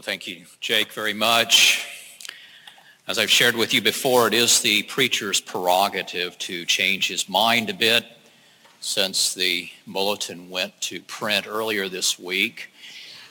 Well, 0.00 0.06
thank 0.06 0.26
you, 0.26 0.46
Jake, 0.60 0.94
very 0.94 1.12
much. 1.12 1.86
As 3.06 3.18
I've 3.18 3.28
shared 3.28 3.54
with 3.54 3.74
you 3.74 3.82
before, 3.82 4.28
it 4.28 4.32
is 4.32 4.62
the 4.62 4.82
preacher's 4.84 5.42
prerogative 5.42 6.38
to 6.38 6.64
change 6.64 7.08
his 7.08 7.28
mind 7.28 7.68
a 7.68 7.74
bit 7.74 8.06
since 8.80 9.34
the 9.34 9.68
bulletin 9.86 10.48
went 10.48 10.80
to 10.80 11.02
print 11.02 11.46
earlier 11.46 11.90
this 11.90 12.18
week. 12.18 12.70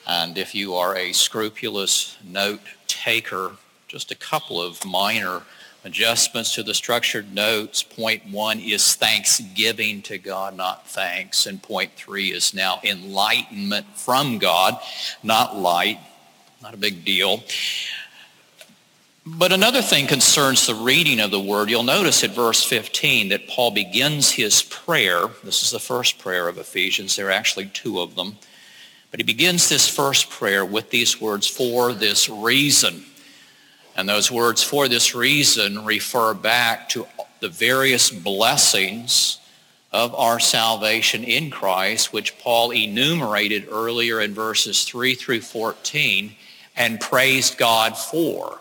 And 0.05 0.37
if 0.37 0.53
you 0.53 0.75
are 0.75 0.95
a 0.95 1.11
scrupulous 1.11 2.15
note 2.23 2.61
taker, 2.85 3.53
just 3.87 4.11
a 4.11 4.15
couple 4.15 4.61
of 4.61 4.85
minor 4.85 5.41
adjustments 5.83 6.53
to 6.53 6.61
the 6.61 6.75
structured 6.75 7.33
notes. 7.33 7.81
Point 7.81 8.29
one 8.29 8.59
is 8.59 8.93
thanksgiving 8.93 10.03
to 10.03 10.19
God, 10.19 10.55
not 10.55 10.87
thanks. 10.87 11.47
And 11.47 11.63
point 11.63 11.93
three 11.95 12.27
is 12.27 12.53
now 12.53 12.79
enlightenment 12.83 13.87
from 13.95 14.37
God, 14.37 14.77
not 15.23 15.57
light. 15.57 15.97
Not 16.61 16.73
a 16.73 16.77
big 16.77 17.05
deal. 17.05 17.41
But 19.25 19.53
another 19.53 19.81
thing 19.81 20.07
concerns 20.07 20.67
the 20.67 20.75
reading 20.75 21.21
of 21.21 21.31
the 21.31 21.39
word. 21.39 21.69
You'll 21.69 21.83
notice 21.83 22.21
at 22.23 22.31
verse 22.31 22.63
15 22.65 23.29
that 23.29 23.47
Paul 23.47 23.71
begins 23.71 24.31
his 24.31 24.61
prayer. 24.63 25.27
This 25.41 25.63
is 25.63 25.71
the 25.71 25.79
first 25.79 26.19
prayer 26.19 26.49
of 26.49 26.57
Ephesians. 26.57 27.15
There 27.15 27.27
are 27.27 27.31
actually 27.31 27.67
two 27.67 28.01
of 28.01 28.15
them. 28.15 28.37
But 29.09 29.21
he 29.21 29.23
begins 29.23 29.69
this 29.69 29.87
first 29.87 30.29
prayer 30.29 30.65
with 30.65 30.89
these 30.89 31.21
words, 31.21 31.47
for 31.47 31.93
this 31.93 32.27
reason. 32.27 33.05
And 33.95 34.09
those 34.09 34.29
words, 34.29 34.61
for 34.61 34.89
this 34.89 35.15
reason, 35.15 35.85
refer 35.85 36.33
back 36.33 36.89
to 36.89 37.07
the 37.39 37.49
various 37.49 38.09
blessings 38.09 39.39
of 39.93 40.13
our 40.13 40.41
salvation 40.41 41.23
in 41.23 41.51
Christ, 41.51 42.11
which 42.11 42.37
Paul 42.37 42.71
enumerated 42.71 43.69
earlier 43.71 44.19
in 44.19 44.33
verses 44.33 44.83
3 44.83 45.15
through 45.15 45.41
14 45.41 46.35
and 46.75 46.99
praised 46.99 47.57
God 47.57 47.97
for. 47.97 48.59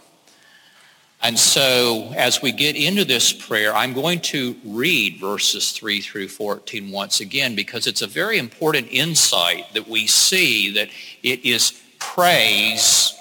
And 1.20 1.36
so 1.36 2.12
as 2.16 2.40
we 2.40 2.52
get 2.52 2.76
into 2.76 3.04
this 3.04 3.32
prayer, 3.32 3.74
I'm 3.74 3.92
going 3.92 4.20
to 4.20 4.54
read 4.64 5.18
verses 5.18 5.72
3 5.72 6.00
through 6.00 6.28
14 6.28 6.92
once 6.92 7.20
again 7.20 7.56
because 7.56 7.88
it's 7.88 8.02
a 8.02 8.06
very 8.06 8.38
important 8.38 8.88
insight 8.90 9.72
that 9.74 9.88
we 9.88 10.06
see 10.06 10.72
that 10.74 10.88
it 11.24 11.44
is 11.44 11.82
praise 11.98 13.12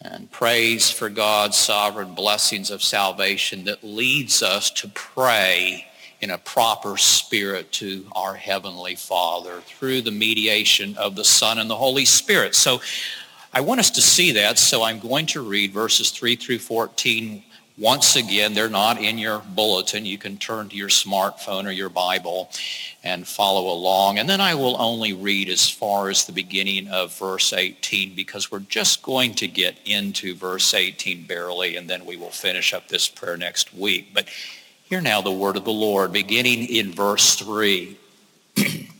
and 0.00 0.30
praise 0.30 0.90
for 0.90 1.10
God's 1.10 1.56
sovereign 1.56 2.14
blessings 2.14 2.70
of 2.70 2.82
salvation 2.82 3.64
that 3.64 3.82
leads 3.82 4.42
us 4.42 4.70
to 4.70 4.88
pray 4.88 5.86
in 6.20 6.30
a 6.30 6.38
proper 6.38 6.96
spirit 6.96 7.72
to 7.72 8.06
our 8.12 8.34
Heavenly 8.34 8.94
Father 8.94 9.60
through 9.62 10.02
the 10.02 10.10
mediation 10.10 10.96
of 10.96 11.16
the 11.16 11.24
Son 11.24 11.58
and 11.58 11.68
the 11.68 11.76
Holy 11.76 12.04
Spirit. 12.04 12.54
So 12.54 12.80
I 13.52 13.62
want 13.62 13.80
us 13.80 13.90
to 13.90 14.00
see 14.00 14.30
that, 14.32 14.60
so 14.60 14.84
I'm 14.84 15.00
going 15.00 15.26
to 15.26 15.42
read 15.42 15.72
verses 15.72 16.12
3 16.12 16.36
through 16.36 16.60
14 16.60 17.42
once 17.76 18.14
again. 18.14 18.54
They're 18.54 18.68
not 18.68 19.02
in 19.02 19.18
your 19.18 19.40
bulletin. 19.40 20.06
You 20.06 20.18
can 20.18 20.36
turn 20.36 20.68
to 20.68 20.76
your 20.76 20.88
smartphone 20.88 21.66
or 21.66 21.72
your 21.72 21.88
Bible 21.88 22.48
and 23.02 23.26
follow 23.26 23.72
along. 23.72 24.20
And 24.20 24.28
then 24.28 24.40
I 24.40 24.54
will 24.54 24.80
only 24.80 25.12
read 25.12 25.48
as 25.48 25.68
far 25.68 26.10
as 26.10 26.24
the 26.24 26.32
beginning 26.32 26.86
of 26.90 27.18
verse 27.18 27.52
18 27.52 28.14
because 28.14 28.52
we're 28.52 28.60
just 28.60 29.02
going 29.02 29.34
to 29.34 29.48
get 29.48 29.76
into 29.84 30.36
verse 30.36 30.72
18 30.72 31.24
barely, 31.24 31.74
and 31.74 31.90
then 31.90 32.06
we 32.06 32.16
will 32.16 32.30
finish 32.30 32.72
up 32.72 32.86
this 32.86 33.08
prayer 33.08 33.36
next 33.36 33.74
week. 33.74 34.14
But 34.14 34.28
hear 34.84 35.00
now 35.00 35.22
the 35.22 35.32
word 35.32 35.56
of 35.56 35.64
the 35.64 35.72
Lord, 35.72 36.12
beginning 36.12 36.66
in 36.66 36.92
verse 36.92 37.34
3. 37.34 37.98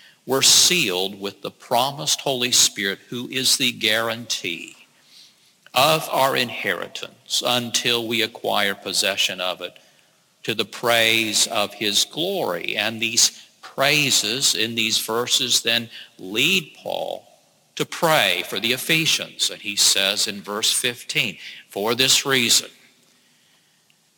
we're 0.31 0.41
sealed 0.41 1.19
with 1.19 1.41
the 1.41 1.51
promised 1.51 2.21
Holy 2.21 2.53
Spirit 2.53 2.99
who 3.09 3.27
is 3.27 3.57
the 3.57 3.73
guarantee 3.73 4.77
of 5.73 6.07
our 6.09 6.37
inheritance 6.37 7.43
until 7.45 8.07
we 8.07 8.21
acquire 8.21 8.73
possession 8.73 9.41
of 9.41 9.59
it 9.59 9.77
to 10.43 10.55
the 10.55 10.63
praise 10.63 11.47
of 11.47 11.73
his 11.73 12.05
glory. 12.05 12.77
And 12.77 13.01
these 13.01 13.45
praises 13.61 14.55
in 14.55 14.75
these 14.75 14.99
verses 14.99 15.63
then 15.63 15.89
lead 16.17 16.77
Paul 16.81 17.27
to 17.75 17.85
pray 17.85 18.45
for 18.47 18.57
the 18.57 18.71
Ephesians. 18.71 19.49
And 19.49 19.61
he 19.61 19.75
says 19.75 20.29
in 20.29 20.41
verse 20.41 20.71
15, 20.71 21.39
for 21.67 21.93
this 21.93 22.25
reason, 22.25 22.69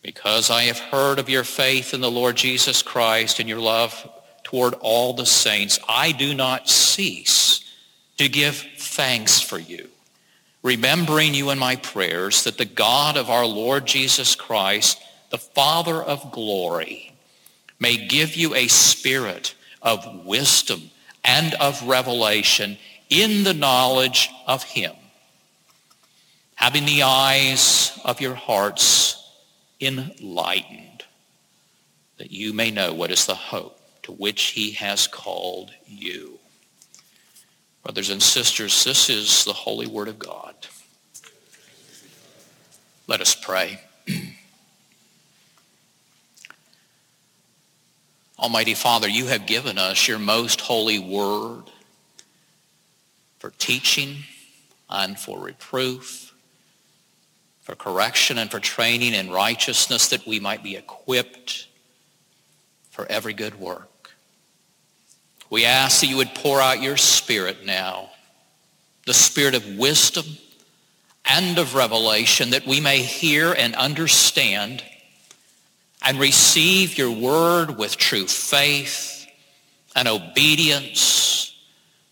because 0.04 0.52
I 0.52 0.66
have 0.66 0.78
heard 0.78 1.18
of 1.18 1.28
your 1.28 1.44
faith 1.44 1.92
in 1.92 2.02
the 2.02 2.12
Lord 2.12 2.36
Jesus 2.36 2.84
Christ 2.84 3.40
and 3.40 3.50
your 3.50 3.60
love 3.60 4.08
toward 4.54 4.76
all 4.82 5.14
the 5.14 5.26
saints, 5.26 5.80
I 5.90 6.12
do 6.12 6.36
not 6.36 6.70
cease 6.70 7.66
to 8.20 8.30
give 8.30 8.56
thanks 8.78 9.42
for 9.42 9.58
you, 9.58 9.90
remembering 10.62 11.34
you 11.34 11.50
in 11.50 11.58
my 11.58 11.76
prayers 11.76 12.44
that 12.44 12.60
the 12.60 12.66
God 12.66 13.18
of 13.18 13.32
our 13.32 13.48
Lord 13.48 13.88
Jesus 13.88 14.36
Christ, 14.36 15.02
the 15.32 15.40
Father 15.40 15.96
of 15.96 16.32
glory, 16.32 17.16
may 17.80 17.98
give 17.98 18.36
you 18.36 18.54
a 18.54 18.68
spirit 18.68 19.56
of 19.82 20.24
wisdom 20.24 20.92
and 21.24 21.56
of 21.56 21.88
revelation 21.88 22.78
in 23.10 23.44
the 23.44 23.56
knowledge 23.56 24.30
of 24.46 24.62
him, 24.62 24.94
having 26.54 26.86
the 26.86 27.02
eyes 27.02 28.00
of 28.06 28.22
your 28.22 28.36
hearts 28.36 29.20
enlightened, 29.82 31.06
that 32.20 32.30
you 32.30 32.54
may 32.54 32.70
know 32.70 32.94
what 32.94 33.10
is 33.10 33.26
the 33.26 33.34
hope 33.34 33.73
to 34.04 34.12
which 34.12 34.42
he 34.52 34.72
has 34.74 35.08
called 35.08 35.72
you. 35.86 36.40
Brothers 37.84 38.10
and 38.10 38.22
sisters, 38.22 38.84
this 38.84 39.10
is 39.10 39.44
the 39.44 39.54
holy 39.54 39.88
word 39.88 40.08
of 40.08 40.20
God. 40.20 40.56
Let 43.08 43.20
us 43.20 43.36
pray. 43.36 43.82
Almighty 48.40 48.74
Father, 48.74 49.08
you 49.08 49.28
have 49.28 49.46
given 49.46 49.78
us 49.78 50.08
your 50.08 50.20
most 50.20 50.62
holy 50.62 51.00
word 51.00 51.64
for 53.40 53.52
teaching 53.58 54.18
and 54.90 55.20
for 55.20 55.40
reproof, 55.40 56.34
for 57.62 57.76
correction 57.76 58.38
and 58.38 58.50
for 58.50 58.60
training 58.60 59.14
in 59.14 59.32
righteousness 59.32 60.08
that 60.10 60.26
we 60.26 60.40
might 60.40 60.64
be 60.64 60.76
equipped 60.76 61.68
for 62.90 63.06
every 63.10 63.34
good 63.34 63.60
work. 63.60 63.93
We 65.54 65.66
ask 65.66 66.02
that 66.02 66.08
you 66.08 66.18
would 66.18 66.34
pour 66.34 66.60
out 66.60 66.82
your 66.82 66.98
spirit 66.98 67.64
now, 67.64 68.10
the 69.06 69.14
spirit 69.14 69.54
of 69.54 69.78
wisdom 69.78 70.26
and 71.26 71.60
of 71.60 71.76
revelation, 71.76 72.50
that 72.50 72.66
we 72.66 72.80
may 72.80 73.04
hear 73.04 73.54
and 73.54 73.76
understand 73.76 74.84
and 76.02 76.20
receive 76.20 76.98
your 76.98 77.12
word 77.12 77.78
with 77.78 77.98
true 77.98 78.26
faith 78.26 79.28
and 79.96 80.08
obedience 80.08 81.56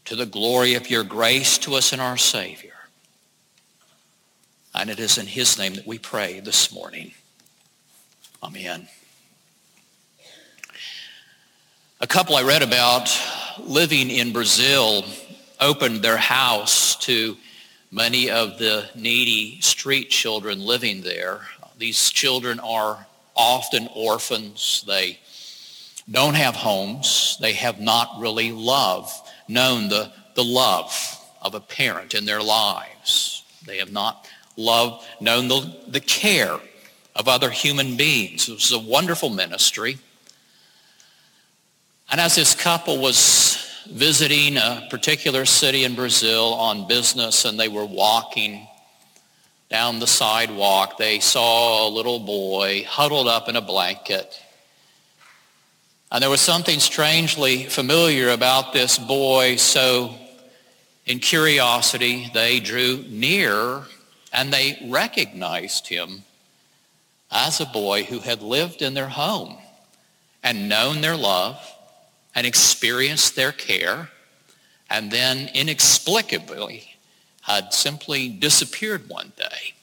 to 0.06 0.16
the 0.16 0.28
glory 0.28 0.76
of 0.76 0.92
your 0.92 1.04
grace 1.04 1.58
to 1.58 1.74
us 1.74 1.94
and 1.94 2.00
our 2.00 2.18
Savior. 2.18 2.78
And 4.76 4.88
it 4.88 5.00
is 5.00 5.18
in 5.18 5.26
his 5.26 5.58
name 5.58 5.74
that 5.74 5.88
we 5.88 5.98
pray 5.98 6.42
this 6.42 6.72
morning. 6.72 7.16
Amen. 8.44 8.88
A 12.04 12.08
couple 12.08 12.36
I 12.36 12.42
read 12.42 12.64
about 12.64 13.16
living 13.60 14.10
in 14.10 14.34
Brazil 14.34 15.06
opened 15.60 16.02
their 16.02 16.18
house 16.18 16.96
to 17.06 17.38
many 17.92 18.32
of 18.32 18.58
the 18.58 18.90
needy 18.96 19.62
street 19.62 20.10
children 20.10 20.62
living 20.62 21.02
there. 21.02 21.42
These 21.78 22.10
children 22.10 22.60
are 22.60 23.06
often 23.36 23.88
orphans. 23.96 24.84
They 24.88 25.20
don't 26.10 26.34
have 26.34 26.56
homes. 26.56 27.38
They 27.40 27.54
have 27.54 27.80
not 27.80 28.20
really 28.20 28.52
love, 28.52 29.14
known 29.48 29.88
the, 29.88 30.12
the 30.34 30.44
love 30.44 30.92
of 31.40 31.54
a 31.54 31.60
parent 31.60 32.16
in 32.16 32.26
their 32.26 32.42
lives. 32.42 33.44
They 33.68 33.78
have 33.78 33.92
not 33.92 34.28
loved, 34.58 35.06
known 35.20 35.50
the, 35.50 35.72
the 35.88 36.00
care 36.00 36.60
of 37.16 37.28
other 37.28 37.52
human 37.52 37.96
beings. 37.96 38.50
It 38.50 38.54
was 38.54 38.72
a 38.72 38.80
wonderful 38.80 39.30
ministry. 39.30 40.00
And 42.12 42.20
as 42.20 42.36
this 42.36 42.54
couple 42.54 42.98
was 42.98 43.86
visiting 43.90 44.58
a 44.58 44.86
particular 44.90 45.46
city 45.46 45.86
in 45.86 45.96
Brazil 45.96 46.54
on 46.56 46.86
business 46.86 47.46
and 47.46 47.58
they 47.58 47.70
were 47.70 47.86
walking 47.86 48.68
down 49.70 50.00
the 50.00 50.08
sidewalk, 50.08 50.98
they 50.98 51.22
saw 51.22 51.88
a 51.88 51.90
little 51.90 52.20
boy 52.20 52.84
huddled 52.86 53.30
up 53.30 53.48
in 53.48 53.56
a 53.56 53.62
blanket. 53.62 54.38
And 56.12 56.22
there 56.22 56.30
was 56.30 56.42
something 56.42 56.82
strangely 56.82 57.64
familiar 57.64 58.32
about 58.32 58.74
this 58.74 58.98
boy, 58.98 59.56
so 59.56 60.14
in 61.06 61.20
curiosity, 61.20 62.30
they 62.34 62.60
drew 62.60 63.06
near 63.08 63.84
and 64.34 64.52
they 64.52 64.86
recognized 64.90 65.88
him 65.88 66.24
as 67.32 67.62
a 67.62 67.66
boy 67.66 68.04
who 68.04 68.20
had 68.20 68.42
lived 68.42 68.82
in 68.82 68.96
their 68.96 69.08
home 69.08 69.56
and 70.44 70.68
known 70.68 71.00
their 71.00 71.16
love 71.16 71.58
and 72.34 72.48
experienced 72.48 73.36
their 73.36 73.52
care 73.52 74.10
and 74.90 75.12
then 75.12 75.50
inexplicably 75.54 76.96
had 77.42 77.74
simply 77.74 78.30
disappeared 78.30 79.10
one 79.10 79.32
day. 79.38 79.74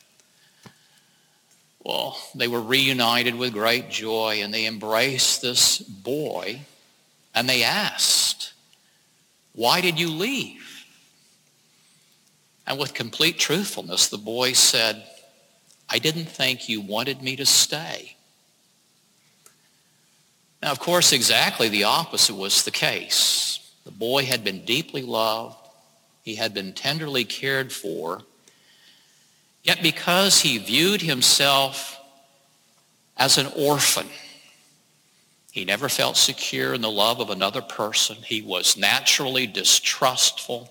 Well, 1.83 2.19
they 2.35 2.49
were 2.49 2.61
reunited 2.61 3.35
with 3.35 3.53
great 3.53 3.91
joy 3.91 4.41
and 4.43 4.53
they 4.53 4.67
embraced 4.67 5.41
this 5.41 5.79
boy 5.79 6.61
and 7.35 7.49
they 7.49 7.63
asked, 7.63 8.53
why 9.55 9.81
did 9.81 9.99
you 9.99 10.11
leave? 10.11 10.85
And 12.67 12.79
with 12.79 12.93
complete 12.93 13.39
truthfulness, 13.39 14.09
the 14.09 14.19
boy 14.19 14.53
said, 14.53 15.05
I 15.89 15.99
didn't 15.99 16.27
think 16.27 16.69
you 16.69 16.83
wanted 16.83 17.23
me 17.23 17.35
to 17.37 17.47
stay. 17.47 18.18
Now, 20.69 20.73
of 20.73 20.81
course, 20.81 21.15
exactly 21.15 21.71
the 21.71 21.85
opposite 21.85 22.35
was 22.35 22.65
the 22.65 22.71
case. 22.71 23.73
The 23.87 23.91
boy 23.91 24.27
had 24.27 24.45
been 24.45 24.67
deeply 24.67 25.01
loved. 25.01 25.57
He 26.23 26.35
had 26.35 26.53
been 26.53 26.75
tenderly 26.75 27.25
cared 27.25 27.73
for. 27.73 28.21
Yet 29.63 29.83
because 29.83 30.43
he 30.43 30.59
viewed 30.59 31.01
himself 31.01 31.99
as 33.17 33.39
an 33.39 33.47
orphan, 33.57 34.09
he 35.51 35.65
never 35.65 35.89
felt 35.89 36.19
secure 36.19 36.75
in 36.75 36.83
the 36.83 36.91
love 36.91 37.19
of 37.19 37.31
another 37.31 37.63
person. 37.63 38.19
He 38.23 38.43
was 38.43 38.77
naturally 38.77 39.47
distrustful. 39.47 40.71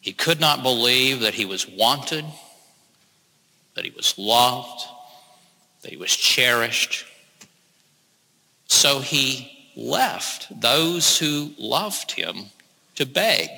He 0.00 0.14
could 0.14 0.40
not 0.40 0.62
believe 0.62 1.20
that 1.20 1.34
he 1.34 1.44
was 1.44 1.68
wanted, 1.68 2.24
that 3.74 3.84
he 3.84 3.90
was 3.90 4.16
loved, 4.16 4.86
that 5.82 5.90
he 5.90 5.98
was 5.98 6.16
cherished. 6.16 7.04
So 8.68 9.00
he 9.00 9.70
left 9.74 10.60
those 10.60 11.18
who 11.18 11.52
loved 11.58 12.12
him 12.12 12.46
to 12.94 13.06
beg 13.06 13.48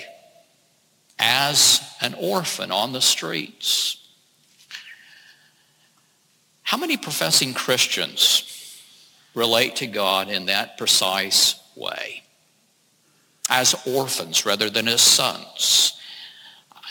as 1.18 1.82
an 2.00 2.14
orphan 2.14 2.70
on 2.70 2.92
the 2.92 3.00
streets. 3.00 3.98
How 6.62 6.78
many 6.78 6.96
professing 6.96 7.52
Christians 7.52 8.80
relate 9.34 9.76
to 9.76 9.86
God 9.86 10.28
in 10.28 10.46
that 10.46 10.78
precise 10.78 11.60
way? 11.74 12.22
As 13.48 13.74
orphans 13.86 14.46
rather 14.46 14.70
than 14.70 14.86
as 14.86 15.02
sons. 15.02 15.98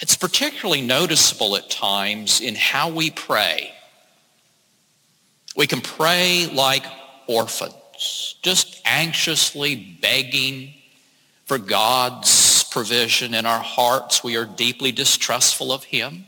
It's 0.02 0.16
particularly 0.16 0.82
noticeable 0.82 1.56
at 1.56 1.70
times 1.70 2.42
in 2.42 2.56
how 2.56 2.90
we 2.90 3.10
pray. 3.10 3.74
We 5.56 5.68
can 5.68 5.82
pray 5.82 6.48
like 6.54 6.86
orphans, 7.28 7.74
just 8.42 8.82
anxiously 8.86 9.98
begging 10.02 10.74
for 11.46 11.58
God's 11.58 12.64
provision 12.64 13.34
in 13.34 13.46
our 13.46 13.62
hearts. 13.62 14.24
We 14.24 14.38
are 14.38 14.46
deeply 14.46 14.92
distrustful 14.92 15.72
of 15.72 15.84
him. 15.84 16.26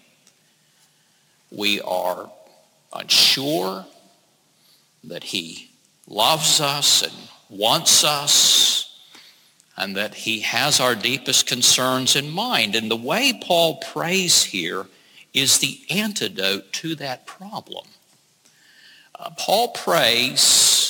We 1.52 1.82
are 1.82 2.32
unsure 2.94 3.86
that 5.04 5.24
he 5.24 5.70
loves 6.08 6.60
us 6.60 7.04
and 7.04 7.14
wants 7.50 8.04
us 8.04 8.92
and 9.78 9.96
that 9.96 10.14
he 10.14 10.42
has 10.42 10.80
our 10.80 10.96
deepest 10.96 11.48
concerns 11.48 12.16
in 12.16 12.30
mind. 12.30 12.76
And 12.76 12.90
the 12.90 12.96
way 12.96 13.40
Paul 13.42 13.78
prays 13.78 14.44
here 14.44 14.86
is 15.34 15.60
the 15.60 15.80
antidote 15.90 16.74
to 16.74 16.96
that 16.96 17.26
problem. 17.26 17.86
Uh, 19.18 19.30
Paul 19.38 19.70
prays 19.70 20.81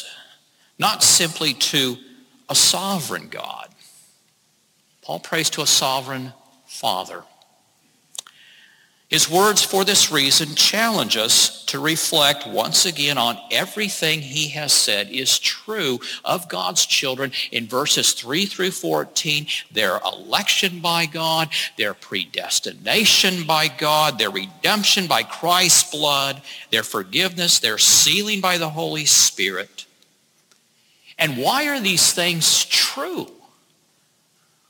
not 0.82 1.04
simply 1.04 1.54
to 1.54 1.96
a 2.50 2.56
sovereign 2.56 3.28
God. 3.30 3.70
Paul 5.04 5.20
prays 5.20 5.52
to 5.52 5.62
a 5.62 5.68
sovereign 5.68 6.34
Father. 6.66 7.24
His 9.08 9.30
words 9.30 9.64
for 9.64 9.86
this 9.86 10.12
reason 10.12 10.56
challenge 10.56 11.18
us 11.18 11.66
to 11.66 11.80
reflect 11.80 12.48
once 12.48 12.88
again 12.88 13.20
on 13.20 13.38
everything 13.52 14.22
he 14.22 14.48
has 14.50 14.74
said 14.74 15.12
is 15.12 15.38
true 15.38 16.00
of 16.26 16.50
God's 16.50 16.88
children 16.88 17.32
in 17.52 17.68
verses 17.68 18.14
3 18.14 18.48
through 18.48 18.72
14, 18.72 19.46
their 19.72 20.00
election 20.00 20.80
by 20.80 21.06
God, 21.06 21.50
their 21.78 21.94
predestination 21.94 23.44
by 23.46 23.68
God, 23.68 24.18
their 24.18 24.32
redemption 24.32 25.06
by 25.06 25.22
Christ's 25.22 25.92
blood, 25.92 26.42
their 26.72 26.84
forgiveness, 26.84 27.60
their 27.60 27.78
sealing 27.78 28.42
by 28.42 28.58
the 28.58 28.70
Holy 28.70 29.06
Spirit. 29.06 29.86
And 31.22 31.38
why 31.38 31.68
are 31.68 31.80
these 31.80 32.12
things 32.12 32.66
true? 32.66 33.32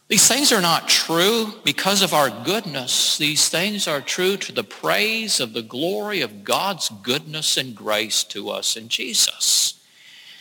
These 0.10 0.28
things 0.28 0.52
are 0.52 0.60
not 0.60 0.90
true 0.90 1.54
because 1.64 2.02
of 2.02 2.14
our 2.14 2.30
goodness. 2.30 3.18
These 3.18 3.48
things 3.48 3.88
are 3.88 4.02
true 4.02 4.36
to 4.36 4.52
the 4.52 4.66
praise 4.66 5.40
of 5.40 5.54
the 5.54 5.62
glory 5.62 6.20
of 6.20 6.44
God's 6.44 6.90
goodness 6.90 7.56
and 7.56 7.74
grace 7.74 8.26
to 8.26 8.50
us 8.50 8.76
in 8.76 8.90
Jesus. 8.90 9.76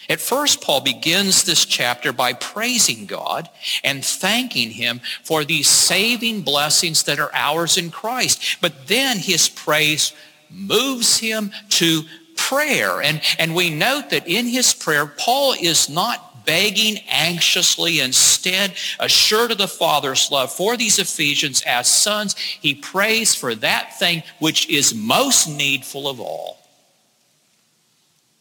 At 0.09 0.21
first, 0.21 0.61
Paul 0.61 0.81
begins 0.81 1.45
this 1.45 1.65
chapter 1.65 2.13
by 2.13 2.33
praising 2.33 3.07
God 3.07 3.49
and 3.85 4.05
thanking 4.05 4.73
him 4.73 5.01
for 5.23 5.45
these 5.45 5.69
saving 5.69 6.43
blessings 6.43 7.05
that 7.05 7.21
are 7.21 7.31
ours 7.33 7.79
in 7.79 7.93
Christ. 7.93 8.57
But 8.61 8.89
then 8.89 9.19
his 9.19 9.49
praise 9.49 10.13
moves 10.51 11.19
him 11.19 11.53
to 11.69 12.03
prayer. 12.51 13.01
And, 13.01 13.23
and 13.39 13.55
we 13.55 13.71
note 13.71 14.11
that 14.11 14.27
in 14.27 14.47
his 14.47 14.75
prayer, 14.75 15.07
Paul 15.07 15.55
is 15.61 15.89
not 15.89 16.45
begging 16.45 16.99
anxiously, 17.09 18.01
instead 18.01 18.73
assured 18.99 19.53
of 19.53 19.59
the 19.59 19.69
Father's 19.69 20.33
love 20.33 20.53
for 20.53 20.77
these 20.77 20.99
Ephesians 20.99 21.63
as 21.63 21.87
sons, 21.87 22.35
he 22.35 22.75
prays 22.75 23.37
for 23.37 23.55
that 23.55 23.97
thing 24.01 24.25
which 24.41 24.69
is 24.69 24.93
most 24.93 25.47
needful 25.47 26.09
of 26.09 26.19
all. 26.19 26.59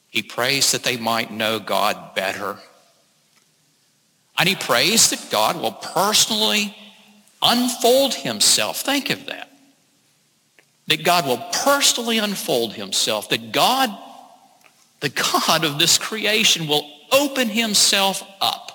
He 0.09 0.23
prays 0.23 0.71
that 0.71 0.83
they 0.83 0.97
might 0.97 1.31
know 1.31 1.59
God 1.59 2.15
better. 2.15 2.57
And 4.39 4.49
he 4.49 4.55
prays 4.55 5.11
that 5.11 5.29
God 5.29 5.61
will 5.61 5.73
personally 5.73 6.75
unfold 7.43 8.15
himself. 8.15 8.81
Think 8.81 9.11
of 9.11 9.27
that. 9.27 9.48
That 10.89 11.03
God 11.03 11.25
will 11.25 11.37
personally 11.63 12.17
unfold 12.17 12.73
himself. 12.73 13.29
That 13.29 13.51
God, 13.51 13.89
the 14.99 15.09
God 15.09 15.63
of 15.63 15.79
this 15.79 15.97
creation, 15.97 16.67
will 16.67 16.89
open 17.11 17.47
himself 17.47 18.23
up 18.41 18.69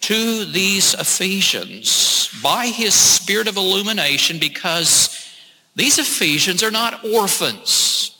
to 0.00 0.44
these 0.44 0.94
Ephesians 0.94 2.30
by 2.42 2.66
his 2.66 2.94
spirit 2.94 3.48
of 3.48 3.56
illumination 3.56 4.38
because 4.38 5.26
these 5.74 5.98
Ephesians 5.98 6.62
are 6.62 6.70
not 6.70 7.04
orphans. 7.04 8.16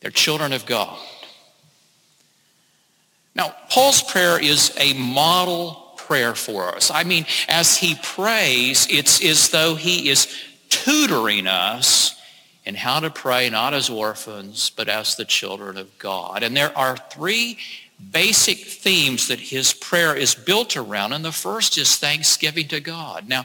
They're 0.00 0.10
children 0.10 0.52
of 0.52 0.66
God. 0.66 0.98
Now, 3.34 3.54
Paul's 3.70 4.02
prayer 4.02 4.40
is 4.40 4.72
a 4.78 4.92
model 4.94 5.94
prayer 5.96 6.34
for 6.34 6.74
us. 6.74 6.90
I 6.90 7.04
mean, 7.04 7.26
as 7.48 7.76
he 7.76 7.94
prays, 7.96 8.86
it's 8.90 9.22
as 9.24 9.50
though 9.50 9.74
he 9.74 10.08
is 10.08 10.26
tutoring 10.68 11.46
us 11.46 12.14
in 12.64 12.74
how 12.74 13.00
to 13.00 13.10
pray 13.10 13.48
not 13.48 13.74
as 13.74 13.88
orphans, 13.88 14.70
but 14.70 14.88
as 14.88 15.16
the 15.16 15.24
children 15.24 15.76
of 15.76 15.98
God. 15.98 16.42
And 16.42 16.56
there 16.56 16.76
are 16.76 16.96
three 16.96 17.58
basic 18.12 18.58
themes 18.58 19.28
that 19.28 19.40
his 19.40 19.72
prayer 19.72 20.14
is 20.14 20.34
built 20.34 20.76
around. 20.76 21.12
And 21.12 21.24
the 21.24 21.32
first 21.32 21.78
is 21.78 21.96
thanksgiving 21.96 22.68
to 22.68 22.80
God. 22.80 23.28
Now, 23.28 23.44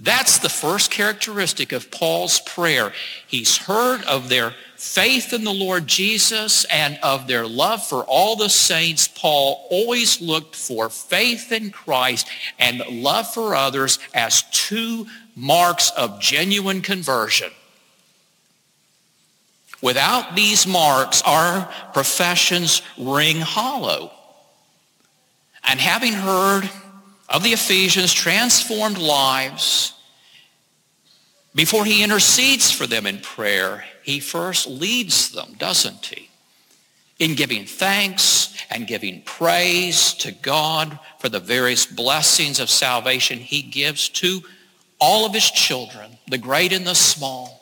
that's 0.00 0.38
the 0.38 0.48
first 0.48 0.92
characteristic 0.92 1.72
of 1.72 1.90
Paul's 1.90 2.40
prayer. 2.40 2.92
He's 3.26 3.56
heard 3.56 4.04
of 4.04 4.28
their 4.28 4.54
faith 4.76 5.32
in 5.32 5.42
the 5.42 5.52
Lord 5.52 5.88
Jesus 5.88 6.64
and 6.66 7.00
of 7.02 7.26
their 7.26 7.48
love 7.48 7.84
for 7.84 8.04
all 8.04 8.36
the 8.36 8.48
saints. 8.48 9.08
Paul 9.08 9.66
always 9.70 10.20
looked 10.20 10.54
for 10.54 10.88
faith 10.88 11.50
in 11.50 11.70
Christ 11.70 12.28
and 12.60 12.80
love 13.02 13.32
for 13.34 13.56
others 13.56 13.98
as 14.14 14.42
two 14.52 15.06
marks 15.38 15.90
of 15.90 16.20
genuine 16.20 16.82
conversion. 16.82 17.50
Without 19.80 20.34
these 20.34 20.66
marks, 20.66 21.22
our 21.22 21.72
professions 21.92 22.82
ring 22.98 23.40
hollow. 23.40 24.10
And 25.62 25.78
having 25.78 26.12
heard 26.12 26.68
of 27.28 27.44
the 27.44 27.52
Ephesians' 27.52 28.12
transformed 28.12 28.98
lives, 28.98 29.92
before 31.54 31.84
he 31.84 32.02
intercedes 32.02 32.72
for 32.72 32.86
them 32.86 33.06
in 33.06 33.20
prayer, 33.20 33.84
he 34.02 34.18
first 34.18 34.66
leads 34.66 35.30
them, 35.30 35.54
doesn't 35.56 36.06
he? 36.06 36.30
In 37.20 37.34
giving 37.34 37.64
thanks 37.64 38.56
and 38.70 38.86
giving 38.86 39.22
praise 39.22 40.14
to 40.14 40.32
God 40.32 40.98
for 41.18 41.28
the 41.28 41.40
various 41.40 41.86
blessings 41.86 42.58
of 42.58 42.70
salvation 42.70 43.38
he 43.38 43.62
gives 43.62 44.08
to 44.08 44.42
all 45.00 45.26
of 45.26 45.32
his 45.32 45.50
children, 45.50 46.18
the 46.28 46.38
great 46.38 46.72
and 46.72 46.86
the 46.86 46.94
small. 46.94 47.54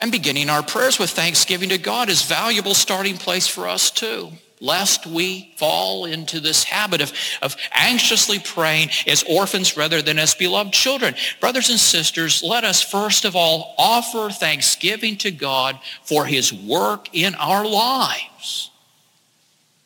And 0.00 0.10
beginning 0.10 0.50
our 0.50 0.62
prayers 0.62 0.98
with 0.98 1.10
thanksgiving 1.10 1.68
to 1.68 1.78
God 1.78 2.08
is 2.08 2.22
valuable 2.22 2.74
starting 2.74 3.16
place 3.16 3.46
for 3.46 3.68
us 3.68 3.90
too 3.90 4.32
lest 4.62 5.06
we 5.06 5.52
fall 5.56 6.04
into 6.06 6.40
this 6.40 6.62
habit 6.62 7.02
of, 7.02 7.12
of 7.42 7.56
anxiously 7.72 8.38
praying 8.38 8.88
as 9.06 9.24
orphans 9.28 9.76
rather 9.76 10.00
than 10.00 10.18
as 10.18 10.34
beloved 10.36 10.72
children. 10.72 11.14
Brothers 11.40 11.68
and 11.68 11.78
sisters, 11.78 12.42
let 12.42 12.64
us 12.64 12.80
first 12.80 13.24
of 13.24 13.34
all 13.34 13.74
offer 13.76 14.30
thanksgiving 14.30 15.16
to 15.18 15.32
God 15.32 15.78
for 16.04 16.24
his 16.24 16.52
work 16.52 17.08
in 17.12 17.34
our 17.34 17.66
lives. 17.66 18.70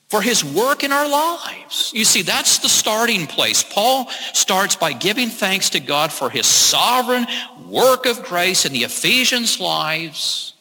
For 0.08 0.22
his 0.22 0.44
work 0.44 0.84
in 0.84 0.92
our 0.92 1.08
lives. 1.08 1.90
You 1.94 2.04
see, 2.04 2.22
that's 2.22 2.58
the 2.58 2.68
starting 2.68 3.26
place. 3.26 3.64
Paul 3.64 4.08
starts 4.32 4.76
by 4.76 4.92
giving 4.92 5.28
thanks 5.28 5.70
to 5.70 5.80
God 5.80 6.12
for 6.12 6.30
his 6.30 6.46
sovereign 6.46 7.26
work 7.68 8.06
of 8.06 8.22
grace 8.22 8.64
in 8.64 8.72
the 8.72 8.84
Ephesians' 8.84 9.58
lives 9.58 10.55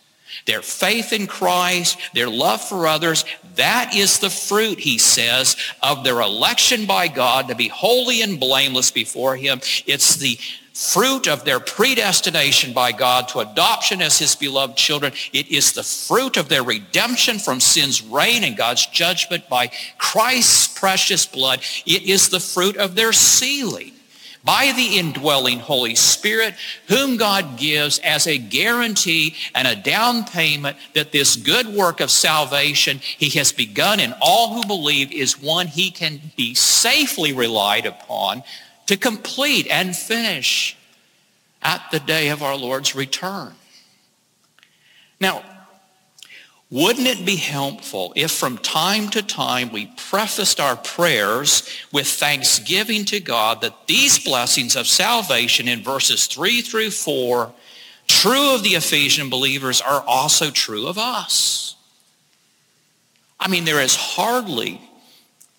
their 0.46 0.62
faith 0.62 1.12
in 1.12 1.28
Christ, 1.28 1.98
their 2.14 2.30
love 2.30 2.62
for 2.62 2.88
others, 2.88 3.26
that 3.56 3.96
is 3.96 4.20
the 4.20 4.30
fruit, 4.30 4.80
he 4.80 4.98
says, 4.98 5.56
of 5.82 6.04
their 6.04 6.22
election 6.22 6.86
by 6.86 7.08
God 7.08 7.48
to 7.48 7.56
be 7.56 7.68
holy 7.68 8.22
and 8.22 8.40
blameless 8.40 8.92
before 8.92 9.36
him. 9.36 9.60
It's 9.88 10.16
the 10.16 10.38
fruit 10.74 11.28
of 11.28 11.46
their 11.46 11.60
predestination 11.60 12.74
by 12.74 12.92
God 12.92 13.30
to 13.30 13.40
adoption 13.40 14.02
as 14.02 14.20
his 14.20 14.36
beloved 14.36 14.76
children. 14.76 15.14
It 15.32 15.50
is 15.50 15.72
the 15.72 15.84
fruit 15.84 16.36
of 16.36 16.50
their 16.50 16.64
redemption 16.64 17.40
from 17.40 17.62
sin's 17.62 18.04
reign 18.04 18.44
and 18.44 18.58
God's 18.58 18.86
judgment 18.88 19.48
by 19.48 19.72
Christ's 19.98 20.78
precious 20.78 21.26
blood. 21.26 21.62
It 21.86 22.04
is 22.04 22.30
the 22.30 22.42
fruit 22.42 22.76
of 22.76 22.94
their 22.94 23.14
sealing 23.14 23.95
by 24.46 24.72
the 24.76 24.98
indwelling 25.00 25.60
Holy 25.60 25.96
Spirit, 25.96 26.54
whom 26.88 27.18
God 27.18 27.58
gives 27.58 27.98
as 28.00 28.28
a 28.28 28.38
guarantee 28.38 29.36
and 29.56 29.68
a 29.68 29.76
down 29.76 30.24
payment 30.24 30.78
that 30.94 31.12
this 31.12 31.36
good 31.36 31.68
work 31.68 32.00
of 32.00 32.12
salvation 32.12 33.00
he 33.00 33.30
has 33.38 33.52
begun 33.52 34.00
in 34.00 34.14
all 34.22 34.54
who 34.54 34.68
believe 34.68 35.12
is 35.12 35.42
one 35.42 35.66
he 35.68 35.90
can 35.90 36.22
be 36.38 36.54
safely 36.54 37.34
relied 37.34 37.88
upon 37.88 38.44
to 38.86 38.96
complete 38.96 39.68
and 39.68 39.96
finish 39.96 40.78
at 41.64 41.82
the 41.92 42.00
day 42.00 42.30
of 42.30 42.44
our 42.44 42.56
Lord's 42.56 42.96
return. 42.96 43.54
Now, 45.20 45.44
wouldn't 46.72 47.08
it 47.08 47.26
be 47.26 47.36
helpful 47.36 48.12
if 48.16 48.32
from 48.32 48.58
time 48.58 49.10
to 49.10 49.22
time 49.22 49.72
we 49.72 49.92
prefaced 49.98 50.60
our 50.60 50.76
prayers 50.76 51.70
with 51.92 52.08
thanksgiving 52.08 53.06
to 53.06 53.20
God 53.20 53.62
that 53.62 53.88
these 53.88 54.24
blessings 54.24 54.76
of 54.76 54.88
salvation 54.88 55.68
in 55.68 55.84
verses 55.84 56.26
3 56.26 56.62
through 56.62 56.90
4, 56.90 57.54
true 58.08 58.56
of 58.56 58.64
the 58.64 58.72
Ephesian 58.72 59.30
believers, 59.30 59.80
are 59.80 60.02
also 60.08 60.50
true 60.50 60.88
of 60.88 60.98
us? 60.98 61.76
I 63.40 63.48
mean, 63.48 63.66
there 63.66 63.82
is 63.82 63.96
hardly 63.96 64.82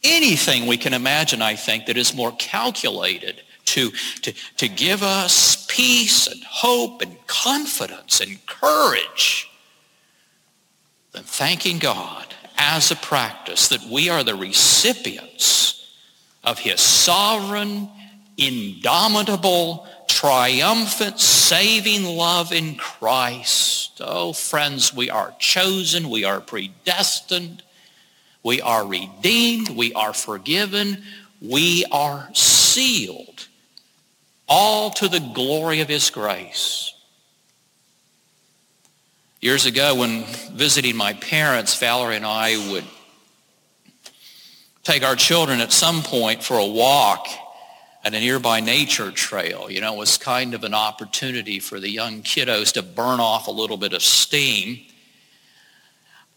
anything 0.02 0.66
we 0.66 0.76
can 0.76 0.92
imagine, 0.92 1.40
I 1.40 1.54
think, 1.54 1.86
that 1.86 1.96
is 1.96 2.16
more 2.16 2.32
calculated 2.32 3.42
to, 3.66 3.90
to, 4.22 4.32
to 4.56 4.68
give 4.68 5.04
us 5.04 5.66
peace 5.68 6.26
and 6.26 6.42
hope 6.44 7.00
and 7.00 7.16
confidence 7.28 8.20
and 8.20 8.44
courage 8.46 9.50
thanking 11.22 11.78
God 11.78 12.26
as 12.58 12.90
a 12.90 12.96
practice 12.96 13.68
that 13.68 13.84
we 13.84 14.08
are 14.08 14.24
the 14.24 14.34
recipients 14.34 15.90
of 16.42 16.58
his 16.58 16.80
sovereign, 16.80 17.88
indomitable, 18.36 19.86
triumphant, 20.08 21.20
saving 21.20 22.04
love 22.04 22.52
in 22.52 22.76
Christ. 22.76 24.00
Oh, 24.00 24.32
friends, 24.32 24.94
we 24.94 25.10
are 25.10 25.34
chosen. 25.38 26.08
We 26.08 26.24
are 26.24 26.40
predestined. 26.40 27.62
We 28.42 28.60
are 28.60 28.86
redeemed. 28.86 29.70
We 29.70 29.92
are 29.92 30.14
forgiven. 30.14 31.02
We 31.42 31.84
are 31.90 32.28
sealed. 32.32 33.48
All 34.48 34.90
to 34.90 35.08
the 35.08 35.20
glory 35.20 35.80
of 35.80 35.88
his 35.88 36.10
grace. 36.10 36.95
Years 39.46 39.64
ago, 39.64 39.94
when 39.94 40.24
visiting 40.54 40.96
my 40.96 41.12
parents, 41.12 41.78
Valerie 41.78 42.16
and 42.16 42.26
I 42.26 42.56
would 42.72 42.82
take 44.82 45.04
our 45.04 45.14
children 45.14 45.60
at 45.60 45.70
some 45.70 46.02
point 46.02 46.42
for 46.42 46.58
a 46.58 46.66
walk 46.66 47.28
at 48.02 48.12
a 48.12 48.18
nearby 48.18 48.58
nature 48.58 49.12
trail. 49.12 49.70
You 49.70 49.80
know, 49.80 49.94
it 49.94 49.98
was 49.98 50.18
kind 50.18 50.52
of 50.52 50.64
an 50.64 50.74
opportunity 50.74 51.60
for 51.60 51.78
the 51.78 51.88
young 51.88 52.22
kiddos 52.22 52.72
to 52.72 52.82
burn 52.82 53.20
off 53.20 53.46
a 53.46 53.52
little 53.52 53.76
bit 53.76 53.92
of 53.92 54.02
steam. 54.02 54.80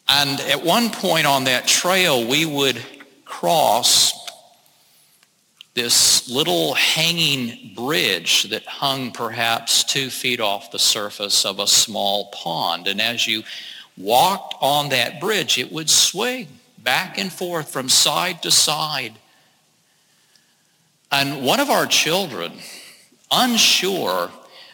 And 0.07 0.39
at 0.41 0.63
one 0.63 0.91
point 0.91 1.25
on 1.25 1.45
that 1.45 1.65
trail, 1.65 2.23
we 2.27 2.45
would 2.45 2.79
cross 3.25 4.18
this 5.73 6.29
little 6.29 6.73
hanging 6.73 7.73
bridge 7.75 8.43
that 8.49 8.65
hung 8.65 9.11
perhaps 9.11 9.83
two 9.83 10.09
feet 10.09 10.39
off 10.39 10.71
the 10.71 10.79
surface 10.79 11.45
of 11.45 11.59
a 11.59 11.67
small 11.67 12.25
pond. 12.31 12.87
And 12.87 13.01
as 13.01 13.27
you 13.27 13.43
walked 13.95 14.55
on 14.61 14.89
that 14.89 15.19
bridge, 15.19 15.57
it 15.57 15.71
would 15.71 15.89
swing 15.89 16.47
back 16.77 17.17
and 17.17 17.31
forth 17.31 17.71
from 17.71 17.89
side 17.89 18.41
to 18.43 18.51
side. 18.51 19.13
And 21.11 21.43
one 21.43 21.59
of 21.59 21.69
our 21.69 21.85
children, 21.85 22.53
unsure 23.31 24.31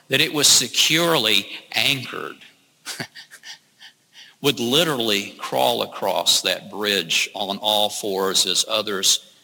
that 0.07 0.21
it 0.21 0.33
was 0.33 0.47
securely 0.47 1.47
anchored, 1.73 2.37
would 4.41 4.59
literally 4.59 5.33
crawl 5.39 5.81
across 5.81 6.41
that 6.41 6.69
bridge 6.69 7.29
on 7.33 7.57
all 7.57 7.89
fours 7.89 8.45
as 8.45 8.65
others 8.67 9.34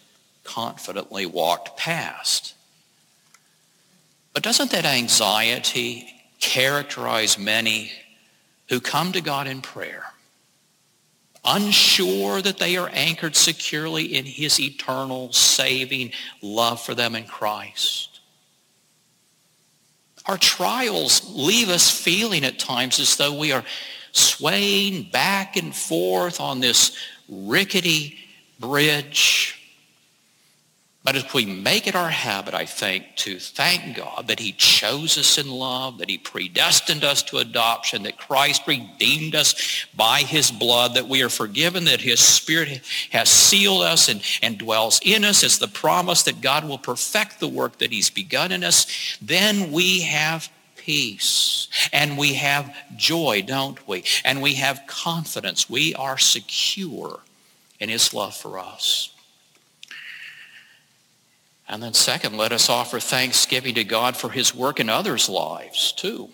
confidently 0.43 1.25
walked 1.25 1.77
past. 1.77 2.55
But 4.33 4.43
doesn't 4.43 4.71
that 4.71 4.85
anxiety 4.85 6.07
characterize 6.39 7.37
many 7.37 7.91
who 8.69 8.79
come 8.79 9.11
to 9.11 9.21
God 9.21 9.47
in 9.47 9.61
prayer, 9.61 10.05
unsure 11.43 12.41
that 12.41 12.57
they 12.57 12.77
are 12.77 12.89
anchored 12.93 13.35
securely 13.35 14.15
in 14.15 14.25
his 14.25 14.59
eternal 14.59 15.33
saving 15.33 16.11
love 16.41 16.81
for 16.81 16.95
them 16.95 17.15
in 17.15 17.25
Christ? 17.25 18.19
Our 20.25 20.37
trials 20.37 21.29
leave 21.35 21.69
us 21.69 21.89
feeling 21.89 22.45
at 22.45 22.59
times 22.59 22.99
as 22.99 23.15
though 23.17 23.37
we 23.37 23.51
are 23.51 23.65
swaying 24.11 25.09
back 25.11 25.57
and 25.57 25.75
forth 25.75 26.39
on 26.39 26.59
this 26.59 26.95
rickety 27.27 28.17
bridge 28.59 29.60
But 31.03 31.15
if 31.15 31.33
we 31.33 31.47
make 31.47 31.87
it 31.87 31.95
our 31.95 32.11
habit, 32.11 32.53
I 32.53 32.65
think, 32.65 33.15
to 33.17 33.39
thank 33.39 33.97
God 33.97 34.27
that 34.27 34.39
he 34.39 34.51
chose 34.51 35.17
us 35.17 35.39
in 35.39 35.49
love, 35.49 35.97
that 35.97 36.11
he 36.11 36.19
predestined 36.19 37.03
us 37.03 37.23
to 37.23 37.39
adoption, 37.39 38.03
that 38.03 38.19
Christ 38.19 38.67
redeemed 38.67 39.33
us 39.33 39.85
by 39.95 40.19
his 40.19 40.51
blood, 40.51 40.93
that 40.93 41.07
we 41.07 41.23
are 41.23 41.29
forgiven, 41.29 41.85
that 41.85 42.01
his 42.01 42.19
spirit 42.19 42.81
has 43.09 43.29
sealed 43.29 43.81
us 43.81 44.09
and, 44.09 44.21
and 44.43 44.59
dwells 44.59 44.99
in 45.03 45.23
us. 45.23 45.41
It's 45.41 45.57
the 45.57 45.67
promise 45.67 46.21
that 46.23 46.39
God 46.39 46.65
will 46.65 46.77
perfect 46.77 47.39
the 47.39 47.47
work 47.47 47.79
that 47.79 47.91
he's 47.91 48.11
begun 48.11 48.51
in 48.51 48.63
us. 48.63 49.17
Then 49.19 49.71
we 49.71 50.01
have 50.01 50.49
peace 50.75 51.67
and 51.91 52.15
we 52.15 52.35
have 52.35 52.75
joy, 52.95 53.41
don't 53.41 53.87
we? 53.87 54.03
And 54.23 54.39
we 54.39 54.53
have 54.55 54.83
confidence. 54.85 55.67
We 55.67 55.95
are 55.95 56.19
secure 56.19 57.21
in 57.79 57.89
his 57.89 58.13
love 58.13 58.35
for 58.35 58.59
us. 58.59 59.11
And 61.71 61.81
then 61.81 61.93
second, 61.93 62.35
let 62.35 62.51
us 62.51 62.67
offer 62.67 62.99
thanksgiving 62.99 63.75
to 63.75 63.85
God 63.85 64.17
for 64.17 64.29
his 64.29 64.53
work 64.53 64.81
in 64.81 64.89
others' 64.89 65.29
lives 65.29 65.93
too. 65.93 66.29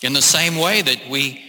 In 0.00 0.12
the 0.12 0.22
same 0.22 0.54
way 0.54 0.80
that 0.80 1.10
we 1.10 1.42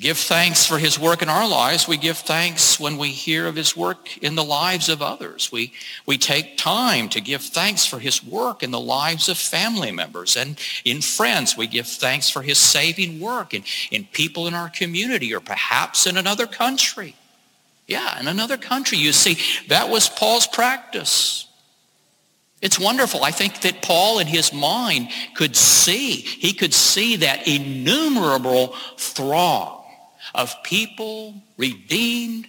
give 0.00 0.18
thanks 0.18 0.66
for 0.66 0.78
his 0.78 0.98
work 0.98 1.22
in 1.22 1.28
our 1.28 1.48
lives, 1.48 1.86
we 1.86 1.96
give 1.96 2.18
thanks 2.18 2.80
when 2.80 2.96
we 2.96 3.10
hear 3.10 3.46
of 3.46 3.54
his 3.54 3.76
work 3.76 4.18
in 4.18 4.34
the 4.34 4.42
lives 4.42 4.88
of 4.88 5.00
others. 5.00 5.52
We, 5.52 5.72
we 6.06 6.18
take 6.18 6.56
time 6.56 7.08
to 7.10 7.20
give 7.20 7.42
thanks 7.42 7.86
for 7.86 8.00
his 8.00 8.24
work 8.24 8.64
in 8.64 8.72
the 8.72 8.80
lives 8.80 9.28
of 9.28 9.38
family 9.38 9.92
members 9.92 10.36
and 10.36 10.58
in 10.84 11.02
friends. 11.02 11.56
We 11.56 11.68
give 11.68 11.86
thanks 11.86 12.28
for 12.28 12.42
his 12.42 12.58
saving 12.58 13.20
work 13.20 13.54
in, 13.54 13.62
in 13.92 14.06
people 14.06 14.48
in 14.48 14.54
our 14.54 14.70
community 14.70 15.32
or 15.32 15.40
perhaps 15.40 16.04
in 16.04 16.16
another 16.16 16.48
country. 16.48 17.14
Yeah, 17.90 18.20
in 18.20 18.28
another 18.28 18.56
country. 18.56 18.98
You 18.98 19.12
see, 19.12 19.36
that 19.66 19.90
was 19.90 20.08
Paul's 20.08 20.46
practice. 20.46 21.48
It's 22.62 22.78
wonderful. 22.78 23.24
I 23.24 23.32
think 23.32 23.62
that 23.62 23.82
Paul 23.82 24.20
in 24.20 24.28
his 24.28 24.52
mind 24.52 25.08
could 25.34 25.56
see, 25.56 26.12
he 26.12 26.52
could 26.52 26.72
see 26.72 27.16
that 27.16 27.48
innumerable 27.48 28.76
throng 28.96 29.82
of 30.36 30.54
people 30.62 31.34
redeemed 31.56 32.46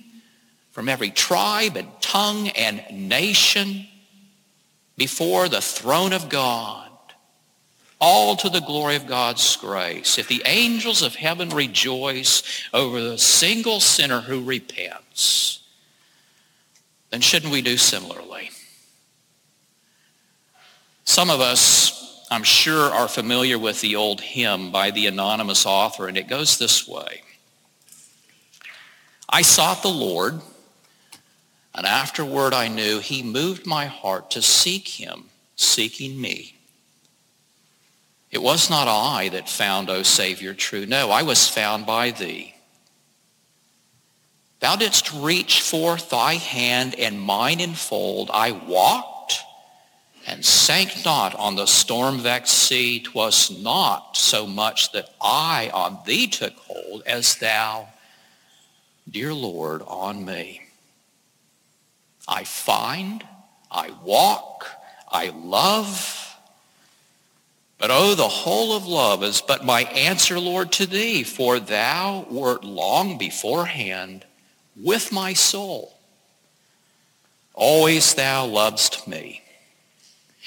from 0.70 0.88
every 0.88 1.10
tribe 1.10 1.76
and 1.76 1.88
tongue 2.02 2.50
and 2.50 3.10
nation 3.10 3.88
before 4.96 5.50
the 5.50 5.62
throne 5.62 6.14
of 6.14 6.30
God 6.30 6.92
all 8.02 8.36
to 8.36 8.50
the 8.50 8.60
glory 8.60 8.96
of 8.96 9.06
God's 9.06 9.56
grace. 9.58 10.18
If 10.18 10.28
the 10.28 10.42
angels 10.46 11.04
of 11.04 11.14
heaven 11.14 11.50
rejoice 11.50 12.42
over 12.74 13.00
the 13.00 13.20
single 13.20 13.80
sinner 13.80 14.22
who 14.22 14.44
repents, 14.44 15.11
then 17.10 17.22
shouldn't 17.22 17.52
we 17.52 17.62
do 17.62 17.78
similarly? 17.78 18.52
Some 21.04 21.30
of 21.30 21.42
us, 21.42 22.26
I'm 22.32 22.44
sure, 22.44 22.90
are 22.90 23.08
familiar 23.08 23.60
with 23.60 23.82
the 23.82 23.96
old 23.96 24.22
hymn 24.22 24.72
by 24.72 24.92
the 24.92 25.08
anonymous 25.08 25.66
author, 25.66 26.08
and 26.08 26.18
it 26.18 26.30
goes 26.30 26.58
this 26.58 26.88
way. 26.88 27.22
I 29.28 29.42
sought 29.42 29.82
the 29.82 29.90
Lord, 29.90 30.42
and 31.76 31.86
afterward 31.86 32.54
I 32.54 32.68
knew 32.68 33.00
he 33.00 33.24
moved 33.24 33.66
my 33.66 33.86
heart 33.86 34.32
to 34.32 34.42
seek 34.42 34.88
him, 34.88 35.26
seeking 35.56 36.20
me. 36.20 36.56
It 38.32 38.42
was 38.42 38.70
not 38.70 38.88
I 38.88 39.28
that 39.30 39.50
found, 39.50 39.90
O 39.90 40.04
Savior, 40.04 40.54
true. 40.54 40.86
No, 40.86 41.12
I 41.12 41.24
was 41.24 41.50
found 41.50 41.86
by 41.86 42.12
thee. 42.12 42.51
Thou 44.62 44.76
didst 44.76 45.12
reach 45.12 45.60
forth 45.62 46.12
thy 46.12 46.36
hand 46.36 46.94
and 46.96 47.20
mine 47.20 47.60
enfold. 47.60 48.30
I 48.32 48.52
walked 48.52 49.40
and 50.28 50.46
sank 50.46 51.04
not 51.04 51.34
on 51.34 51.56
the 51.56 51.66
storm-vexed 51.66 52.56
sea. 52.56 53.00
'Twas 53.00 53.50
not 53.50 54.16
so 54.16 54.46
much 54.46 54.92
that 54.92 55.10
I 55.20 55.72
on 55.74 56.00
thee 56.06 56.28
took 56.28 56.56
hold 56.60 57.02
as 57.08 57.36
thou, 57.38 57.90
dear 59.10 59.34
Lord, 59.34 59.82
on 59.88 60.24
me. 60.24 60.62
I 62.28 62.44
find, 62.44 63.26
I 63.72 63.90
walk, 64.04 64.68
I 65.12 65.30
love, 65.30 66.38
but 67.80 67.90
oh, 67.90 68.14
the 68.14 68.28
whole 68.28 68.78
of 68.78 68.86
love 68.86 69.24
is 69.24 69.42
but 69.42 69.66
my 69.66 69.86
answer, 69.86 70.40
Lord, 70.40 70.72
to 70.74 70.86
thee, 70.86 71.24
for 71.24 71.60
thou 71.60 72.28
wert 72.30 72.64
long 72.64 73.18
beforehand 73.18 74.24
with 74.76 75.12
my 75.12 75.34
soul. 75.34 75.94
Always 77.54 78.14
thou 78.14 78.46
lovest 78.46 79.08
me. 79.08 79.42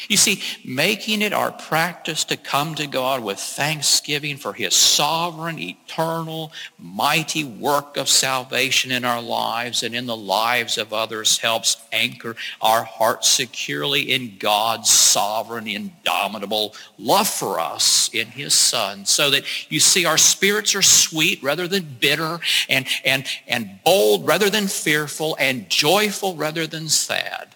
You 0.08 0.16
see, 0.16 0.42
making 0.64 1.22
it 1.22 1.32
our 1.32 1.52
practice 1.52 2.24
to 2.24 2.36
come 2.36 2.74
to 2.74 2.86
God 2.88 3.22
with 3.22 3.38
thanksgiving 3.38 4.36
for 4.36 4.52
his 4.52 4.74
sovereign, 4.74 5.60
eternal, 5.60 6.50
mighty 6.78 7.44
work 7.44 7.96
of 7.96 8.08
salvation 8.08 8.90
in 8.90 9.04
our 9.04 9.22
lives 9.22 9.84
and 9.84 9.94
in 9.94 10.06
the 10.06 10.16
lives 10.16 10.78
of 10.78 10.92
others 10.92 11.38
helps 11.38 11.76
anchor 11.92 12.34
our 12.60 12.82
hearts 12.82 13.28
securely 13.28 14.12
in 14.12 14.36
God's 14.36 14.90
sovereign, 14.90 15.68
indomitable 15.68 16.74
love 16.98 17.28
for 17.28 17.60
us 17.60 18.10
in 18.12 18.26
his 18.26 18.52
Son. 18.52 19.06
So 19.06 19.30
that 19.30 19.44
you 19.70 19.78
see 19.78 20.04
our 20.04 20.18
spirits 20.18 20.74
are 20.74 20.82
sweet 20.82 21.40
rather 21.40 21.68
than 21.68 21.96
bitter 22.00 22.40
and, 22.68 22.84
and, 23.04 23.24
and 23.46 23.78
bold 23.84 24.26
rather 24.26 24.50
than 24.50 24.66
fearful 24.66 25.36
and 25.38 25.70
joyful 25.70 26.34
rather 26.34 26.66
than 26.66 26.88
sad 26.88 27.53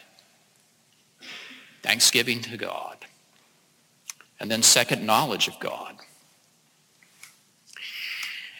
thanksgiving 1.82 2.40
to 2.42 2.56
God. 2.56 2.96
And 4.40 4.50
then 4.50 4.62
second, 4.62 5.04
knowledge 5.04 5.48
of 5.48 5.58
God. 5.58 5.94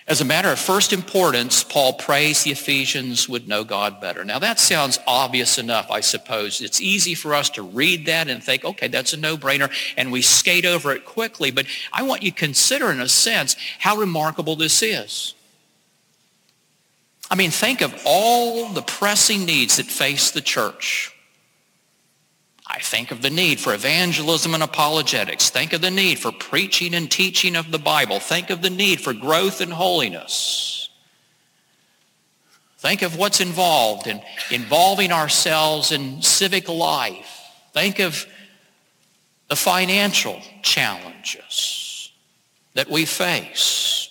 As 0.09 0.23
a 0.23 0.25
matter 0.25 0.49
of 0.49 0.59
first 0.59 0.95
importance, 0.95 1.63
Paul 1.63 1.93
prays 1.93 2.43
the 2.43 2.51
Ephesians 2.51 3.29
would 3.29 3.47
know 3.47 3.63
God 3.63 4.01
better. 4.01 4.25
Now 4.25 4.39
that 4.39 4.59
sounds 4.59 4.99
obvious 5.07 5.59
enough, 5.59 5.91
I 5.91 6.01
suppose. 6.01 6.63
It's 6.63 6.81
easy 6.81 7.15
for 7.15 7.35
us 7.35 7.51
to 7.51 7.63
read 7.63 8.07
that 8.07 8.29
and 8.29 8.43
think, 8.43 8.65
okay, 8.65 8.89
that's 8.89 9.13
a 9.13 9.19
no-brainer, 9.19 9.71
and 9.99 10.11
we 10.11 10.23
skate 10.23 10.65
over 10.65 10.93
it 10.93 11.05
quickly. 11.05 11.51
But 11.51 11.67
I 11.93 12.05
want 12.05 12.23
you 12.23 12.31
to 12.31 12.37
consider, 12.37 12.91
in 12.91 13.01
a 13.01 13.09
sense, 13.09 13.55
how 13.79 13.99
remarkable 13.99 14.57
this 14.57 14.83
is. 14.83 15.35
I 17.31 17.35
mean, 17.35 17.51
think 17.51 17.83
of 17.83 17.95
all 18.07 18.71
the 18.71 18.81
pressing 18.81 19.45
needs 19.45 19.77
that 19.77 19.85
face 19.85 20.31
the 20.31 20.41
church. 20.41 21.15
I 22.69 22.81
think 22.81 23.11
of 23.11 23.23
the 23.23 23.31
need 23.31 23.59
for 23.59 23.73
evangelism 23.73 24.53
and 24.53 24.63
apologetics. 24.63 25.49
Think 25.49 25.73
of 25.73 25.81
the 25.81 25.91
need 25.91 26.19
for 26.19 26.31
preaching 26.31 26.95
and 26.95 27.11
teaching 27.11 27.57
of 27.57 27.71
the 27.71 27.79
Bible. 27.79 28.21
Think 28.21 28.51
of 28.51 28.61
the 28.61 28.71
need 28.71 29.01
for 29.01 29.15
growth 29.15 29.63
and 29.63 29.73
holiness. 29.73 30.91
Think 32.77 33.03
of 33.03 33.17
what's 33.17 33.41
involved 33.41 34.07
in 34.07 34.21
involving 34.51 35.13
ourselves 35.13 35.93
in 35.93 36.21
civic 36.21 36.69
life. 36.69 37.41
Think 37.73 37.99
of 37.99 38.27
the 39.49 39.57
financial 39.57 40.41
challenges 40.63 42.13
that 42.75 42.91
we 42.91 43.07
face. 43.07 44.11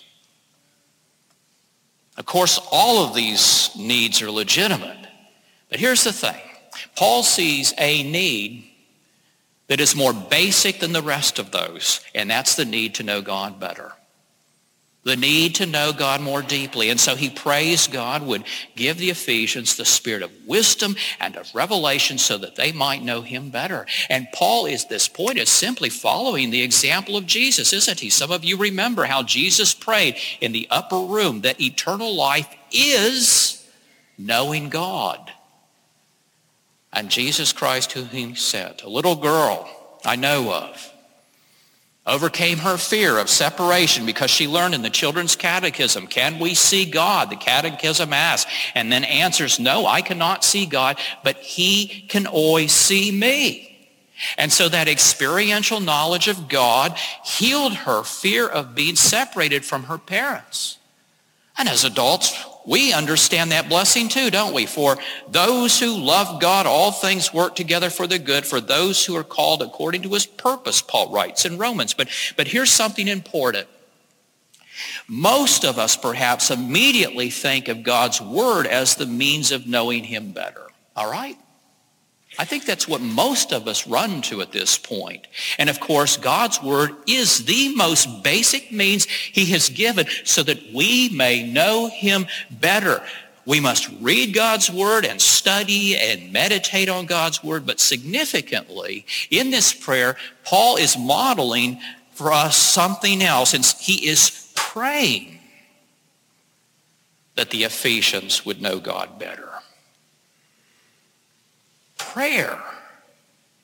Of 2.16 2.26
course, 2.26 2.60
all 2.72 3.04
of 3.04 3.14
these 3.14 3.70
needs 3.76 4.20
are 4.20 4.30
legitimate. 4.30 5.06
But 5.70 5.78
here's 5.78 6.02
the 6.02 6.12
thing. 6.12 6.47
Paul 6.96 7.22
sees 7.22 7.72
a 7.78 8.02
need 8.02 8.64
that 9.68 9.80
is 9.80 9.94
more 9.94 10.12
basic 10.12 10.80
than 10.80 10.92
the 10.92 11.02
rest 11.02 11.38
of 11.38 11.50
those, 11.50 12.00
and 12.14 12.30
that's 12.30 12.54
the 12.54 12.64
need 12.64 12.94
to 12.96 13.02
know 13.02 13.20
God 13.20 13.60
better. 13.60 13.92
The 15.04 15.16
need 15.16 15.54
to 15.54 15.66
know 15.66 15.92
God 15.92 16.20
more 16.20 16.42
deeply. 16.42 16.90
And 16.90 17.00
so 17.00 17.14
he 17.16 17.30
prays 17.30 17.86
God 17.86 18.22
would 18.26 18.44
give 18.76 18.98
the 18.98 19.08
Ephesians 19.08 19.76
the 19.76 19.86
spirit 19.86 20.22
of 20.22 20.30
wisdom 20.46 20.96
and 21.18 21.34
of 21.36 21.54
revelation 21.54 22.18
so 22.18 22.36
that 22.36 22.56
they 22.56 22.72
might 22.72 23.02
know 23.02 23.22
him 23.22 23.48
better. 23.48 23.86
And 24.10 24.28
Paul 24.34 24.66
is 24.66 24.84
this 24.84 25.08
point 25.08 25.38
is 25.38 25.48
simply 25.48 25.88
following 25.88 26.50
the 26.50 26.60
example 26.60 27.16
of 27.16 27.24
Jesus, 27.26 27.72
isn't 27.72 28.00
he? 28.00 28.10
Some 28.10 28.30
of 28.30 28.44
you 28.44 28.58
remember 28.58 29.04
how 29.04 29.22
Jesus 29.22 29.72
prayed 29.72 30.16
in 30.42 30.52
the 30.52 30.66
upper 30.68 31.00
room 31.00 31.40
that 31.40 31.60
eternal 31.60 32.14
life 32.14 32.54
is 32.70 33.66
knowing 34.18 34.68
God 34.68 35.32
and 36.92 37.10
Jesus 37.10 37.52
Christ 37.52 37.92
whom 37.92 38.08
he 38.08 38.34
sent. 38.34 38.82
A 38.82 38.88
little 38.88 39.16
girl 39.16 39.68
I 40.04 40.16
know 40.16 40.52
of 40.52 40.92
overcame 42.08 42.58
her 42.58 42.78
fear 42.78 43.18
of 43.18 43.28
separation 43.28 44.06
because 44.06 44.30
she 44.30 44.48
learned 44.48 44.74
in 44.74 44.82
the 44.82 44.90
children's 44.90 45.36
catechism, 45.36 46.06
can 46.06 46.38
we 46.38 46.54
see 46.54 46.90
God? 46.90 47.30
The 47.30 47.36
catechism 47.36 48.12
asks, 48.12 48.50
and 48.74 48.90
then 48.90 49.04
answers, 49.04 49.60
no, 49.60 49.86
I 49.86 50.00
cannot 50.00 50.42
see 50.42 50.64
God, 50.64 50.98
but 51.22 51.36
he 51.36 52.06
can 52.08 52.26
always 52.26 52.72
see 52.72 53.12
me. 53.12 53.66
And 54.36 54.50
so 54.50 54.68
that 54.68 54.88
experiential 54.88 55.80
knowledge 55.80 56.26
of 56.26 56.48
God 56.48 56.96
healed 57.24 57.74
her 57.74 58.02
fear 58.02 58.48
of 58.48 58.74
being 58.74 58.96
separated 58.96 59.64
from 59.64 59.84
her 59.84 59.98
parents. 59.98 60.78
And 61.58 61.68
as 61.68 61.84
adults, 61.84 62.32
we 62.64 62.92
understand 62.92 63.50
that 63.50 63.68
blessing 63.68 64.08
too, 64.08 64.30
don't 64.30 64.54
we? 64.54 64.66
For 64.66 64.96
those 65.28 65.80
who 65.80 65.96
love 65.96 66.40
God, 66.40 66.66
all 66.66 66.92
things 66.92 67.34
work 67.34 67.56
together 67.56 67.90
for 67.90 68.06
the 68.06 68.18
good 68.18 68.46
for 68.46 68.60
those 68.60 69.04
who 69.04 69.16
are 69.16 69.24
called 69.24 69.62
according 69.62 70.02
to 70.02 70.10
his 70.10 70.26
purpose, 70.26 70.80
Paul 70.80 71.10
writes 71.10 71.44
in 71.44 71.58
Romans. 71.58 71.94
But, 71.94 72.08
but 72.36 72.46
here's 72.46 72.70
something 72.70 73.08
important. 73.08 73.66
Most 75.08 75.64
of 75.64 75.78
us 75.78 75.96
perhaps 75.96 76.50
immediately 76.50 77.30
think 77.30 77.68
of 77.68 77.82
God's 77.82 78.20
word 78.20 78.66
as 78.66 78.94
the 78.94 79.06
means 79.06 79.50
of 79.50 79.66
knowing 79.66 80.04
him 80.04 80.32
better. 80.32 80.68
All 80.94 81.10
right? 81.10 81.36
I 82.38 82.44
think 82.44 82.64
that's 82.64 82.86
what 82.86 83.00
most 83.00 83.52
of 83.52 83.66
us 83.66 83.88
run 83.88 84.22
to 84.22 84.40
at 84.40 84.52
this 84.52 84.78
point. 84.78 85.26
And 85.58 85.68
of 85.68 85.80
course, 85.80 86.16
God's 86.16 86.62
word 86.62 86.92
is 87.06 87.44
the 87.44 87.74
most 87.74 88.22
basic 88.22 88.70
means 88.70 89.06
he 89.06 89.46
has 89.46 89.68
given 89.68 90.06
so 90.24 90.44
that 90.44 90.72
we 90.72 91.08
may 91.08 91.42
know 91.42 91.88
him 91.88 92.26
better. 92.48 93.02
We 93.44 93.58
must 93.58 93.90
read 94.00 94.34
God's 94.34 94.70
word 94.70 95.04
and 95.04 95.20
study 95.20 95.96
and 95.96 96.32
meditate 96.32 96.88
on 96.88 97.06
God's 97.06 97.42
word. 97.42 97.66
But 97.66 97.80
significantly, 97.80 99.04
in 99.30 99.50
this 99.50 99.72
prayer, 99.72 100.16
Paul 100.44 100.76
is 100.76 100.96
modeling 100.96 101.80
for 102.12 102.32
us 102.32 102.56
something 102.56 103.20
else. 103.20 103.52
And 103.52 103.64
he 103.80 104.06
is 104.06 104.52
praying 104.54 105.40
that 107.34 107.50
the 107.50 107.64
Ephesians 107.64 108.46
would 108.46 108.62
know 108.62 108.78
God 108.78 109.18
better 109.18 109.47
prayer 111.98 112.58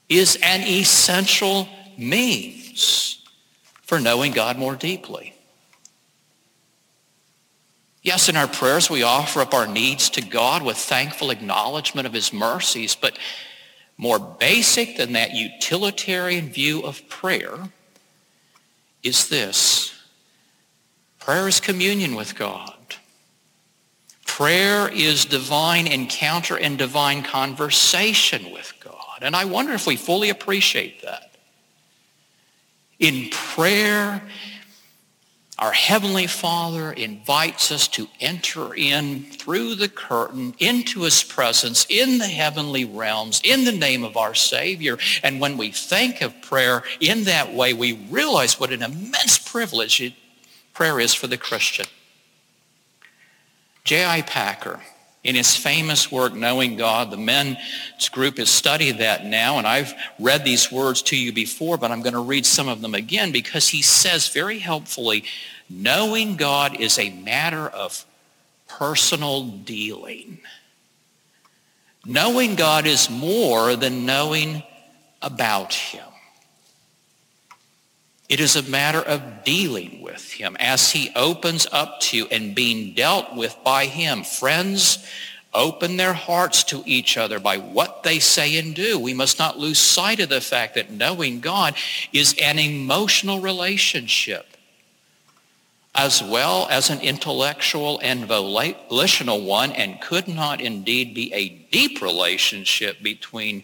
is 0.09 0.39
an 0.43 0.63
essential 0.63 1.69
means 1.97 3.23
for 3.83 3.99
knowing 3.99 4.33
God 4.33 4.59
more 4.59 4.75
deeply. 4.75 5.35
Yes, 8.03 8.29
in 8.29 8.37
our 8.37 8.47
prayers 8.47 8.91
we 8.91 9.03
offer 9.03 9.41
up 9.41 9.55
our 9.55 9.67
needs 9.67 10.11
to 10.11 10.21
God 10.21 10.63
with 10.63 10.77
thankful 10.77 11.31
acknowledgement 11.31 12.07
of 12.07 12.13
his 12.13 12.35
mercies, 12.35 12.95
but 12.95 13.19
more 13.97 14.19
basic 14.19 14.99
than 14.99 15.15
that 15.15 15.33
utilitarian 15.33 16.51
view 16.51 16.83
of 16.83 17.09
prayer 17.09 17.71
is 19.03 19.29
this. 19.29 19.95
Prayer 21.19 21.49
is 21.49 21.61
communion 21.61 22.15
with 22.15 22.35
God. 22.35 22.74
Prayer 24.35 24.89
is 24.89 25.27
divine 25.27 25.87
encounter 25.87 26.59
and 26.59 26.77
divine 26.77 27.23
conversation 27.23 28.51
with 28.51 28.73
God. 28.81 29.19
And 29.23 29.37
I 29.37 29.45
wonder 29.45 29.75
if 29.75 29.87
we 29.87 29.95
fully 29.95 30.29
appreciate 30.29 31.03
that. 31.03 31.37
In 32.99 33.31
prayer, 33.31 34.21
our 35.57 35.71
Heavenly 35.71 36.27
Father 36.27 36.91
invites 36.91 37.71
us 37.71 37.87
to 37.87 38.09
enter 38.19 38.75
in 38.75 39.23
through 39.23 39.77
the 39.77 39.89
curtain 39.89 40.57
into 40.59 41.03
his 41.03 41.23
presence 41.23 41.87
in 41.89 42.19
the 42.19 42.27
heavenly 42.27 42.85
realms 42.85 43.41
in 43.45 43.65
the 43.65 43.71
name 43.71 44.03
of 44.03 44.17
our 44.17 44.35
Savior. 44.35 44.99
And 45.23 45.39
when 45.39 45.57
we 45.57 45.71
think 45.71 46.23
of 46.23 46.43
prayer 46.43 46.83
in 46.99 47.23
that 47.23 47.55
way, 47.55 47.73
we 47.73 47.93
realize 48.11 48.59
what 48.59 48.73
an 48.73 48.83
immense 48.83 49.39
privilege 49.39 50.01
it, 50.01 50.15
prayer 50.73 50.99
is 50.99 51.15
for 51.15 51.29
the 51.29 51.39
Christian. 51.39 51.87
J.I. 53.85 54.23
Packer, 54.23 54.81
in 55.23 55.35
his 55.35 55.55
famous 55.55 56.11
work, 56.11 56.35
Knowing 56.35 56.77
God, 56.77 57.11
the 57.11 57.17
men's 57.17 57.59
group 58.11 58.39
has 58.39 58.49
studied 58.51 58.99
that 58.99 59.25
now, 59.27 59.59
and 59.59 59.67
I've 59.67 59.95
read 60.19 60.45
these 60.45 60.73
words 60.73 61.03
to 61.03 61.17
you 61.17 61.33
before, 61.33 61.77
but 61.77 61.91
I'm 61.91 62.03
going 62.03 62.15
to 62.15 62.21
read 62.21 62.47
some 62.47 62.69
of 62.69 62.81
them 62.81 62.95
again 62.95 63.31
because 63.31 63.69
he 63.69 63.83
says 63.83 64.29
very 64.29 64.59
helpfully, 64.59 65.25
knowing 65.69 66.37
God 66.37 66.81
is 66.81 66.99
a 66.99 67.11
matter 67.11 67.69
of 67.69 68.05
personal 68.69 69.45
dealing. 69.45 70.39
Knowing 72.07 72.55
God 72.55 72.87
is 72.87 73.09
more 73.09 73.77
than 73.77 74.05
knowing 74.05 74.63
about 75.23 75.73
him. 75.73 76.04
It 78.35 78.41
is 78.41 78.57
a 78.57 78.65
matter 78.65 78.99
of 78.99 79.45
dealing 79.45 80.03
with 80.03 80.33
him 80.33 80.57
as 80.59 80.91
he 80.91 81.13
opens 81.15 81.69
up 81.71 82.01
to 82.01 82.27
and 82.33 82.53
being 82.53 82.93
dealt 82.93 83.37
with 83.37 83.57
by 83.63 83.87
him. 83.87 84.25
Friends 84.25 85.09
open 85.55 85.99
their 85.99 86.15
hearts 86.15 86.65
to 86.65 86.83
each 86.85 87.17
other 87.17 87.39
by 87.39 87.59
what 87.59 88.03
they 88.03 88.19
say 88.19 88.59
and 88.59 88.75
do. 88.75 88.99
We 88.99 89.15
must 89.15 89.39
not 89.39 89.61
lose 89.61 89.79
sight 89.79 90.19
of 90.19 90.31
the 90.31 90.41
fact 90.41 90.75
that 90.75 90.91
knowing 90.91 91.39
God 91.39 91.77
is 92.13 92.35
an 92.43 92.59
emotional 92.59 93.39
relationship 93.39 94.49
as 95.95 96.21
well 96.21 96.67
as 96.73 96.91
an 96.91 97.03
intellectual 97.03 98.01
and 98.03 98.25
volitional 98.25 99.45
one 99.45 99.71
and 99.71 100.01
could 100.01 100.27
not 100.27 100.61
indeed 100.61 101.15
be 101.15 101.33
a 101.33 101.51
deep 101.71 102.03
relationship 102.03 103.01
between 103.01 103.63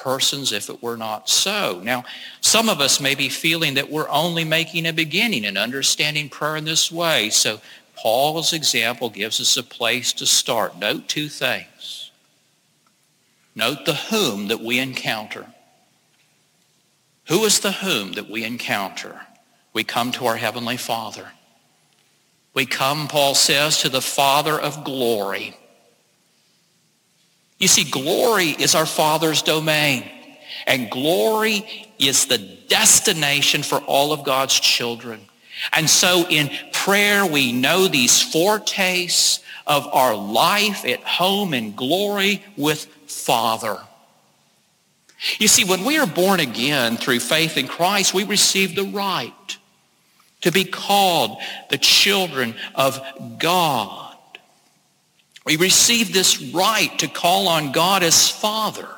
persons 0.00 0.52
if 0.52 0.68
it 0.70 0.82
were 0.82 0.96
not 0.96 1.28
so. 1.28 1.80
Now, 1.84 2.04
some 2.40 2.68
of 2.68 2.80
us 2.80 3.00
may 3.00 3.14
be 3.14 3.28
feeling 3.28 3.74
that 3.74 3.90
we're 3.90 4.08
only 4.08 4.44
making 4.44 4.86
a 4.86 4.92
beginning 4.92 5.44
in 5.44 5.56
understanding 5.56 6.28
prayer 6.28 6.56
in 6.56 6.64
this 6.64 6.90
way. 6.90 7.30
So 7.30 7.60
Paul's 7.96 8.52
example 8.52 9.10
gives 9.10 9.40
us 9.40 9.56
a 9.56 9.62
place 9.62 10.12
to 10.14 10.26
start. 10.26 10.78
Note 10.78 11.06
two 11.06 11.28
things. 11.28 12.10
Note 13.54 13.84
the 13.84 13.94
whom 13.94 14.48
that 14.48 14.60
we 14.60 14.78
encounter. 14.78 15.46
Who 17.28 17.44
is 17.44 17.60
the 17.60 17.72
whom 17.72 18.12
that 18.12 18.30
we 18.30 18.44
encounter? 18.44 19.20
We 19.72 19.84
come 19.84 20.12
to 20.12 20.26
our 20.26 20.36
Heavenly 20.36 20.78
Father. 20.78 21.28
We 22.54 22.66
come, 22.66 23.06
Paul 23.06 23.34
says, 23.34 23.82
to 23.82 23.88
the 23.88 24.00
Father 24.00 24.58
of 24.58 24.82
glory. 24.82 25.56
You 27.60 27.68
see, 27.68 27.84
glory 27.84 28.48
is 28.48 28.74
our 28.74 28.86
Father's 28.86 29.42
domain. 29.42 30.10
And 30.66 30.90
glory 30.90 31.64
is 31.98 32.26
the 32.26 32.38
destination 32.38 33.62
for 33.62 33.78
all 33.80 34.12
of 34.12 34.24
God's 34.24 34.58
children. 34.58 35.20
And 35.72 35.88
so 35.88 36.26
in 36.28 36.50
prayer, 36.72 37.26
we 37.26 37.52
know 37.52 37.86
these 37.86 38.20
foretastes 38.22 39.40
of 39.66 39.86
our 39.88 40.14
life 40.14 40.84
at 40.84 41.02
home 41.04 41.54
in 41.54 41.74
glory 41.74 42.42
with 42.56 42.86
Father. 43.06 43.78
You 45.38 45.48
see, 45.48 45.64
when 45.64 45.84
we 45.84 45.98
are 45.98 46.06
born 46.06 46.40
again 46.40 46.96
through 46.96 47.20
faith 47.20 47.58
in 47.58 47.68
Christ, 47.68 48.14
we 48.14 48.24
receive 48.24 48.74
the 48.74 48.84
right 48.84 49.58
to 50.40 50.50
be 50.50 50.64
called 50.64 51.38
the 51.68 51.76
children 51.76 52.54
of 52.74 53.00
God. 53.38 54.09
We 55.44 55.56
receive 55.56 56.12
this 56.12 56.40
right 56.42 56.96
to 56.98 57.08
call 57.08 57.48
on 57.48 57.72
God 57.72 58.02
as 58.02 58.28
Father. 58.28 58.88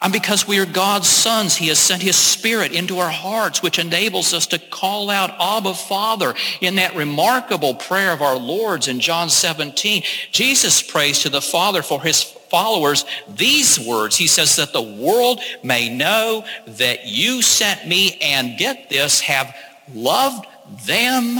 And 0.00 0.12
because 0.12 0.46
we 0.46 0.58
are 0.58 0.66
God's 0.66 1.08
sons, 1.08 1.56
he 1.56 1.68
has 1.68 1.78
sent 1.78 2.02
his 2.02 2.16
spirit 2.16 2.72
into 2.72 2.98
our 2.98 3.10
hearts, 3.10 3.62
which 3.62 3.78
enables 3.78 4.34
us 4.34 4.46
to 4.48 4.58
call 4.58 5.08
out 5.08 5.34
Abba 5.40 5.74
Father 5.74 6.34
in 6.60 6.76
that 6.76 6.94
remarkable 6.94 7.74
prayer 7.74 8.12
of 8.12 8.20
our 8.20 8.36
Lord's 8.36 8.88
in 8.88 9.00
John 9.00 9.30
17. 9.30 10.02
Jesus 10.32 10.82
prays 10.82 11.20
to 11.20 11.30
the 11.30 11.40
Father 11.40 11.82
for 11.82 12.02
his 12.02 12.22
followers 12.22 13.06
these 13.26 13.80
words. 13.80 14.16
He 14.16 14.26
says 14.26 14.56
that 14.56 14.72
the 14.72 14.82
world 14.82 15.40
may 15.64 15.88
know 15.88 16.44
that 16.66 17.06
you 17.06 17.40
sent 17.40 17.88
me 17.88 18.18
and 18.20 18.58
get 18.58 18.90
this, 18.90 19.20
have 19.20 19.56
loved 19.92 20.46
them 20.86 21.38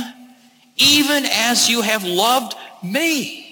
even 0.76 1.24
as 1.24 1.68
you 1.68 1.82
have 1.82 2.04
loved 2.04 2.54
me. 2.82 3.46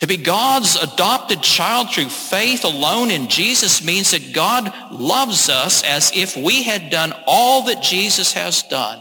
To 0.00 0.06
be 0.06 0.16
God's 0.18 0.76
adopted 0.76 1.40
child 1.42 1.90
through 1.90 2.10
faith 2.10 2.64
alone 2.64 3.10
in 3.10 3.28
Jesus 3.28 3.82
means 3.82 4.10
that 4.10 4.34
God 4.34 4.70
loves 4.92 5.48
us 5.48 5.82
as 5.82 6.12
if 6.14 6.36
we 6.36 6.62
had 6.62 6.90
done 6.90 7.14
all 7.26 7.62
that 7.62 7.82
Jesus 7.82 8.34
has 8.34 8.62
done. 8.64 9.00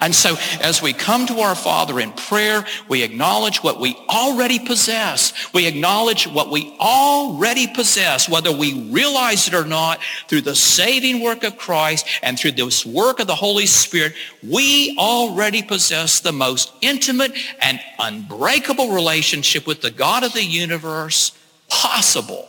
And 0.00 0.14
so 0.14 0.36
as 0.60 0.82
we 0.82 0.92
come 0.92 1.26
to 1.26 1.40
our 1.40 1.54
Father 1.54 2.00
in 2.00 2.12
prayer, 2.12 2.64
we 2.88 3.02
acknowledge 3.02 3.62
what 3.62 3.80
we 3.80 3.96
already 4.08 4.58
possess. 4.58 5.32
We 5.52 5.66
acknowledge 5.66 6.26
what 6.26 6.50
we 6.50 6.76
already 6.80 7.66
possess, 7.66 8.28
whether 8.28 8.52
we 8.52 8.90
realize 8.90 9.48
it 9.48 9.54
or 9.54 9.64
not, 9.64 10.00
through 10.28 10.42
the 10.42 10.56
saving 10.56 11.22
work 11.22 11.44
of 11.44 11.56
Christ 11.56 12.06
and 12.22 12.38
through 12.38 12.52
this 12.52 12.84
work 12.84 13.20
of 13.20 13.26
the 13.26 13.34
Holy 13.34 13.66
Spirit, 13.66 14.14
we 14.42 14.96
already 14.98 15.62
possess 15.62 16.20
the 16.20 16.32
most 16.32 16.72
intimate 16.80 17.32
and 17.60 17.80
unbreakable 17.98 18.90
relationship 18.90 19.66
with 19.66 19.80
the 19.80 19.90
God 19.90 20.24
of 20.24 20.32
the 20.32 20.44
universe 20.44 21.32
possible 21.68 22.48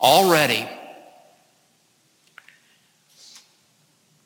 already. 0.00 0.68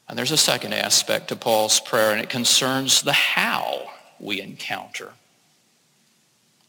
And 0.09 0.19
there's 0.19 0.33
a 0.33 0.37
second 0.37 0.75
aspect 0.75 1.29
to 1.29 1.37
Paul's 1.37 1.81
prayer, 1.81 2.11
and 2.11 2.21
it 2.21 2.29
concerns 2.29 3.03
the 3.03 3.13
how 3.13 3.91
we 4.21 4.41
encounter. 4.41 5.13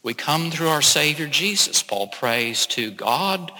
We 0.02 0.14
come 0.14 0.50
through 0.50 0.68
our 0.68 0.82
Savior 0.82 1.26
Jesus. 1.26 1.82
Paul 1.82 2.06
prays 2.06 2.66
to 2.68 2.90
God 2.90 3.52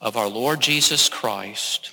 of 0.00 0.16
our 0.16 0.28
Lord 0.28 0.60
Jesus 0.60 1.08
Christ. 1.08 1.92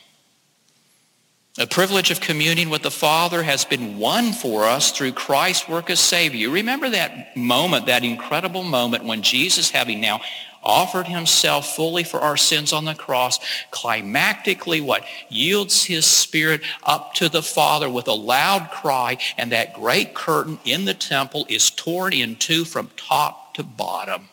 The 1.55 1.67
privilege 1.67 2.09
of 2.09 2.19
communing 2.19 2.71
with 2.71 2.81
the 2.81 2.89
Father 2.89 3.43
has 3.43 3.63
been 3.63 3.99
won 3.99 4.33
for 4.33 4.63
us 4.63 4.91
through 4.91 5.11
Christ's 5.11 5.69
work 5.69 5.91
as 5.91 5.99
Savior. 5.99 6.39
You 6.39 6.51
remember 6.51 6.89
that 6.89 7.37
moment, 7.37 7.85
that 7.85 8.03
incredible 8.03 8.63
moment 8.63 9.05
when 9.05 9.21
Jesus, 9.21 9.69
having 9.69 10.01
now 10.01 10.21
offered 10.63 11.07
himself 11.07 11.75
fully 11.75 12.03
for 12.03 12.19
our 12.19 12.37
sins 12.37 12.73
on 12.73 12.85
the 12.85 12.95
cross, 12.95 13.39
climactically 13.71 14.81
what? 14.83 15.03
Yields 15.29 15.85
his 15.85 16.05
spirit 16.05 16.61
up 16.83 17.13
to 17.15 17.29
the 17.29 17.43
Father 17.43 17.89
with 17.89 18.07
a 18.07 18.13
loud 18.13 18.69
cry, 18.71 19.17
and 19.37 19.51
that 19.51 19.73
great 19.73 20.13
curtain 20.13 20.59
in 20.65 20.85
the 20.85 20.93
temple 20.93 21.45
is 21.49 21.69
torn 21.69 22.13
in 22.13 22.35
two 22.35 22.65
from 22.65 22.89
top 22.95 23.53
to 23.55 23.63
bottom. 23.63 24.29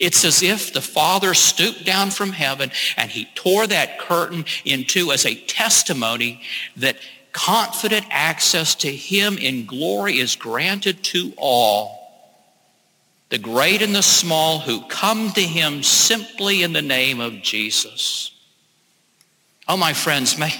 It's 0.00 0.24
as 0.24 0.42
if 0.42 0.72
the 0.72 0.80
Father 0.80 1.34
stooped 1.34 1.84
down 1.84 2.10
from 2.10 2.32
heaven 2.32 2.70
and 2.96 3.10
he 3.10 3.28
tore 3.34 3.66
that 3.66 3.98
curtain 3.98 4.44
in 4.64 4.84
two 4.84 5.12
as 5.12 5.26
a 5.26 5.34
testimony 5.34 6.42
that 6.76 6.96
confident 7.32 8.06
access 8.10 8.74
to 8.76 8.90
him 8.90 9.36
in 9.36 9.66
glory 9.66 10.18
is 10.18 10.36
granted 10.36 11.04
to 11.04 11.34
all. 11.36 12.05
The 13.28 13.38
great 13.38 13.82
and 13.82 13.94
the 13.94 14.02
small 14.02 14.60
who 14.60 14.82
come 14.82 15.30
to 15.32 15.40
him 15.40 15.82
simply 15.82 16.62
in 16.62 16.72
the 16.72 16.82
name 16.82 17.20
of 17.20 17.42
Jesus. 17.42 18.30
Oh, 19.68 19.76
my 19.76 19.92
friends, 19.94 20.38
may, 20.38 20.52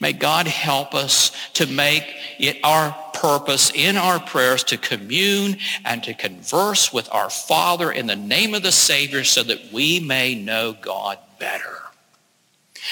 may 0.00 0.12
God 0.12 0.48
help 0.48 0.94
us 0.94 1.30
to 1.54 1.66
make 1.66 2.04
it 2.38 2.58
our 2.64 2.90
purpose 3.14 3.70
in 3.72 3.96
our 3.96 4.18
prayers 4.18 4.64
to 4.64 4.76
commune 4.76 5.58
and 5.84 6.02
to 6.02 6.14
converse 6.14 6.92
with 6.92 7.08
our 7.12 7.30
Father 7.30 7.92
in 7.92 8.08
the 8.08 8.16
name 8.16 8.54
of 8.54 8.64
the 8.64 8.72
Savior 8.72 9.22
so 9.22 9.44
that 9.44 9.72
we 9.72 10.00
may 10.00 10.34
know 10.34 10.72
God 10.72 11.18
better. 11.38 11.78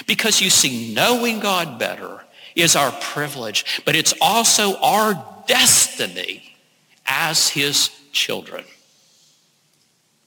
Because 0.06 0.40
you 0.40 0.48
see, 0.48 0.94
knowing 0.94 1.40
God 1.40 1.76
better 1.76 2.24
is 2.54 2.76
our 2.76 2.92
privilege, 2.92 3.82
but 3.84 3.96
it's 3.96 4.14
also 4.20 4.76
our 4.76 5.42
destiny 5.48 6.56
as 7.04 7.48
his 7.48 7.90
children. 8.12 8.64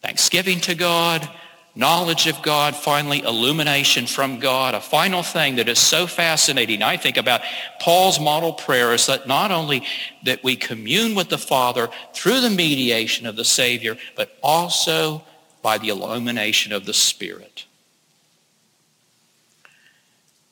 Thanksgiving 0.05 0.59
to 0.61 0.75
God, 0.75 1.27
knowledge 1.73 2.27
of 2.27 2.39
God, 2.43 2.75
finally 2.75 3.23
illumination 3.23 4.05
from 4.05 4.37
God. 4.37 4.75
A 4.75 4.79
final 4.79 5.23
thing 5.23 5.55
that 5.55 5.67
is 5.67 5.79
so 5.79 6.05
fascinating, 6.05 6.83
I 6.83 6.95
think, 6.95 7.17
about 7.17 7.41
Paul's 7.81 8.19
model 8.19 8.53
prayer 8.53 8.93
is 8.93 9.07
that 9.07 9.27
not 9.27 9.49
only 9.49 9.83
that 10.23 10.43
we 10.43 10.57
commune 10.57 11.15
with 11.15 11.29
the 11.29 11.39
Father 11.39 11.89
through 12.13 12.41
the 12.41 12.51
mediation 12.51 13.25
of 13.25 13.35
the 13.35 13.43
Savior, 13.43 13.97
but 14.15 14.37
also 14.43 15.23
by 15.63 15.79
the 15.79 15.89
illumination 15.89 16.71
of 16.71 16.85
the 16.85 16.93
Spirit. 16.93 17.64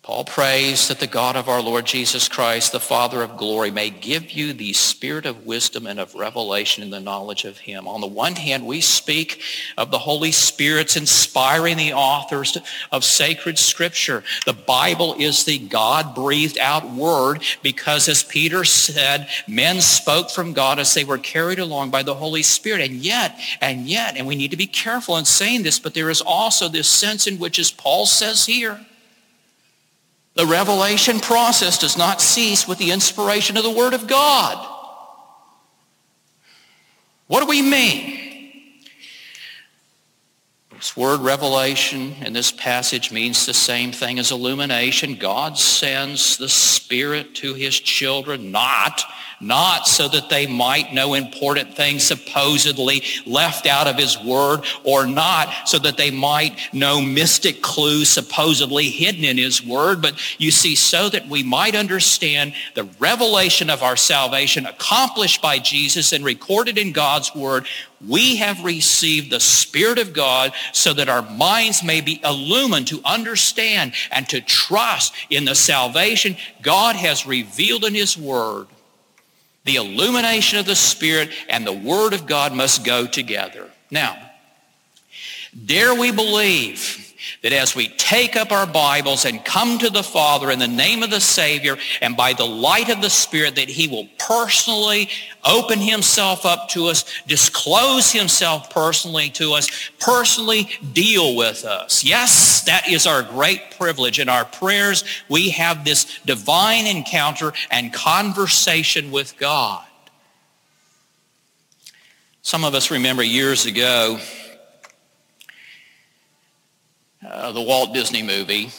Paul 0.04 0.26
prays 0.26 0.90
that 0.90 1.00
the 1.00 1.08
God 1.08 1.38
of 1.38 1.48
our 1.48 1.62
Lord 1.62 1.86
Jesus 1.86 2.28
Christ, 2.28 2.74
the 2.74 2.80
Father 2.82 3.24
of 3.24 3.38
glory, 3.38 3.72
may 3.72 3.90
give 3.90 4.32
you 4.32 4.52
the 4.52 4.74
spirit 4.74 5.26
of 5.26 5.46
wisdom 5.46 5.88
and 5.88 5.98
of 5.98 6.14
revelation 6.14 6.84
in 6.84 6.90
the 6.90 7.00
knowledge 7.00 7.46
of 7.46 7.60
him. 7.60 7.88
On 7.88 8.02
the 8.02 8.08
one 8.08 8.36
hand, 8.36 8.68
we 8.68 8.82
speak 8.82 9.42
of 9.78 9.92
the 9.92 10.00
Holy 10.00 10.34
Spirit's 10.34 10.98
inspiring 10.98 11.78
the 11.78 11.94
authors 11.94 12.58
of 12.92 13.06
sacred 13.06 13.58
scripture. 13.58 14.26
The 14.46 14.52
Bible 14.52 15.16
is 15.18 15.46
the 15.46 15.58
God-breathed 15.58 16.58
out 16.58 16.92
word 16.92 17.42
because, 17.62 18.10
as 18.10 18.26
Peter 18.26 18.66
said, 18.66 19.30
men 19.48 19.80
spoke 19.80 20.30
from 20.30 20.52
God 20.52 20.80
as 20.80 20.94
they 20.94 21.06
were 21.06 21.18
carried 21.18 21.60
along 21.60 21.92
by 21.92 22.04
the 22.04 22.16
Holy 22.16 22.44
Spirit. 22.44 22.82
And 22.82 22.96
yet, 22.96 23.40
and 23.62 23.88
yet, 23.88 24.18
and 24.18 24.28
we 24.28 24.36
need 24.36 24.52
to 24.52 24.58
be 24.58 24.68
careful 24.68 25.16
in 25.16 25.24
saying 25.24 25.64
this, 25.64 25.80
but 25.80 25.94
there 25.94 26.10
is 26.10 26.20
also 26.20 26.68
this 26.68 26.90
sense 26.90 27.26
in 27.26 27.40
which, 27.40 27.58
as 27.58 27.72
Paul 27.72 28.06
says 28.06 28.48
here, 28.48 28.86
the 30.36 30.46
revelation 30.46 31.20
process 31.20 31.78
does 31.78 31.98
not 31.98 32.22
cease 32.22 32.68
with 32.68 32.78
the 32.78 32.92
inspiration 32.92 33.58
of 33.58 33.64
the 33.64 33.72
Word 33.72 33.94
of 33.94 34.08
God. 34.08 34.70
What 37.28 37.42
do 37.42 37.48
we 37.48 37.62
mean? 37.62 38.20
This 40.84 40.98
word 40.98 41.22
revelation 41.22 42.14
in 42.20 42.34
this 42.34 42.52
passage 42.52 43.10
means 43.10 43.46
the 43.46 43.54
same 43.54 43.94
thing 43.94 44.20
as 44.20 44.32
illumination. 44.32 45.16
God 45.16 45.58
sends 45.58 46.36
the 46.36 46.50
Spirit 46.50 47.36
to 47.36 47.54
his 47.54 47.80
children, 47.80 48.52
not 48.52 49.02
not 49.44 49.88
so 49.88 50.08
that 50.08 50.30
they 50.30 50.48
might 50.48 50.94
know 50.94 51.14
important 51.14 51.76
things 51.76 52.04
supposedly 52.04 53.04
left 53.26 53.68
out 53.68 53.88
of 53.88 53.98
his 53.98 54.22
word, 54.24 54.64
or 54.84 55.06
not 55.06 55.68
so 55.68 55.78
that 55.80 55.98
they 55.98 56.12
might 56.12 56.58
know 56.74 57.02
mystic 57.02 57.62
clues 57.62 58.10
supposedly 58.10 58.90
hidden 58.90 59.24
in 59.24 59.38
his 59.38 59.66
word, 59.66 60.02
but 60.02 60.16
you 60.40 60.52
see, 60.52 60.76
so 60.76 61.10
that 61.10 61.28
we 61.28 61.44
might 61.44 61.76
understand 61.76 62.54
the 62.76 62.86
revelation 63.00 63.70
of 63.70 63.84
our 63.84 63.96
salvation 63.96 64.66
accomplished 64.66 65.42
by 65.42 65.60
Jesus 65.60 66.14
and 66.14 66.24
recorded 66.24 66.78
in 66.78 66.92
God's 66.92 67.34
word, 67.36 67.66
we 68.06 68.38
have 68.38 68.64
received 68.64 69.32
the 69.32 69.40
Spirit 69.40 69.98
of 69.98 70.14
God 70.14 70.54
so 70.74 70.94
that 70.94 71.10
our 71.10 71.22
minds 71.22 71.84
may 71.84 72.02
be 72.02 72.20
illumined 72.24 72.88
to 72.88 73.02
understand 73.06 73.94
and 74.12 74.28
to 74.30 74.42
trust 74.42 75.14
in 75.30 75.46
the 75.46 75.56
salvation 75.56 76.36
God 76.62 76.96
has 76.96 77.26
revealed 77.26 77.86
in 77.86 77.94
his 77.94 78.18
word. 78.18 78.68
The 79.66 79.76
illumination 79.78 80.60
of 80.60 80.66
the 80.66 80.76
Spirit 80.76 81.30
and 81.48 81.66
the 81.66 81.74
Word 81.74 82.14
of 82.14 82.26
God 82.26 82.54
must 82.54 82.84
go 82.84 83.08
together. 83.08 83.70
Now, 83.90 84.18
dare 85.66 85.96
we 85.96 86.12
believe 86.12 87.03
that 87.44 87.52
as 87.52 87.76
we 87.76 87.90
take 87.90 88.38
up 88.38 88.54
our 88.54 88.66
Bibles 88.66 89.26
and 89.26 89.44
come 89.44 89.78
to 89.80 89.90
the 89.90 90.02
Father 90.02 90.50
in 90.50 90.60
the 90.60 90.68
name 90.68 91.04
of 91.04 91.10
the 91.10 91.20
Savior 91.20 91.78
and 92.02 92.16
by 92.16 92.32
the 92.32 92.46
light 92.46 92.90
of 92.90 93.02
the 93.02 93.10
Spirit 93.10 93.58
that 93.58 93.68
he 93.68 93.90
will 93.90 94.08
personally 94.18 95.10
open 95.44 95.80
himself 95.80 96.46
up 96.46 96.70
to 96.70 96.86
us, 96.86 97.04
disclose 97.28 98.14
himself 98.14 98.70
personally 98.70 99.30
to 99.32 99.52
us, 99.54 99.70
personally 100.00 100.70
deal 100.94 101.36
with 101.36 101.66
us. 101.66 102.02
Yes, 102.02 102.62
that 102.62 102.88
is 102.88 103.06
our 103.06 103.22
great 103.22 103.78
privilege. 103.78 104.20
In 104.20 104.30
our 104.30 104.46
prayers, 104.46 105.04
we 105.28 105.50
have 105.50 105.84
this 105.84 106.20
divine 106.26 106.88
encounter 106.88 107.52
and 107.70 107.92
conversation 107.92 109.12
with 109.12 109.38
God. 109.38 109.86
Some 112.42 112.64
of 112.64 112.74
us 112.74 112.90
remember 112.90 113.24
years 113.24 113.66
ago 113.66 114.20
uh, 117.26 117.52
the 117.52 117.62
Walt 117.62 117.94
Disney 117.94 118.24
movie, 118.24 118.72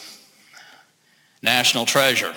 National 1.41 1.85
Treasure. 1.85 2.33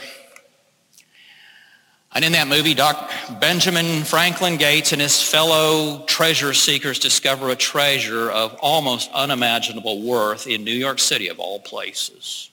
And 2.14 2.24
in 2.24 2.32
that 2.32 2.48
movie, 2.48 2.74
Dr. 2.74 3.34
Benjamin 3.34 4.02
Franklin 4.02 4.56
Gates 4.56 4.92
and 4.92 5.00
his 5.00 5.22
fellow 5.22 6.04
treasure 6.06 6.54
seekers 6.54 6.98
discover 6.98 7.50
a 7.50 7.56
treasure 7.56 8.30
of 8.30 8.56
almost 8.60 9.10
unimaginable 9.12 10.02
worth 10.02 10.46
in 10.46 10.64
New 10.64 10.72
York 10.72 10.98
City, 10.98 11.28
of 11.28 11.38
all 11.38 11.60
places. 11.60 12.50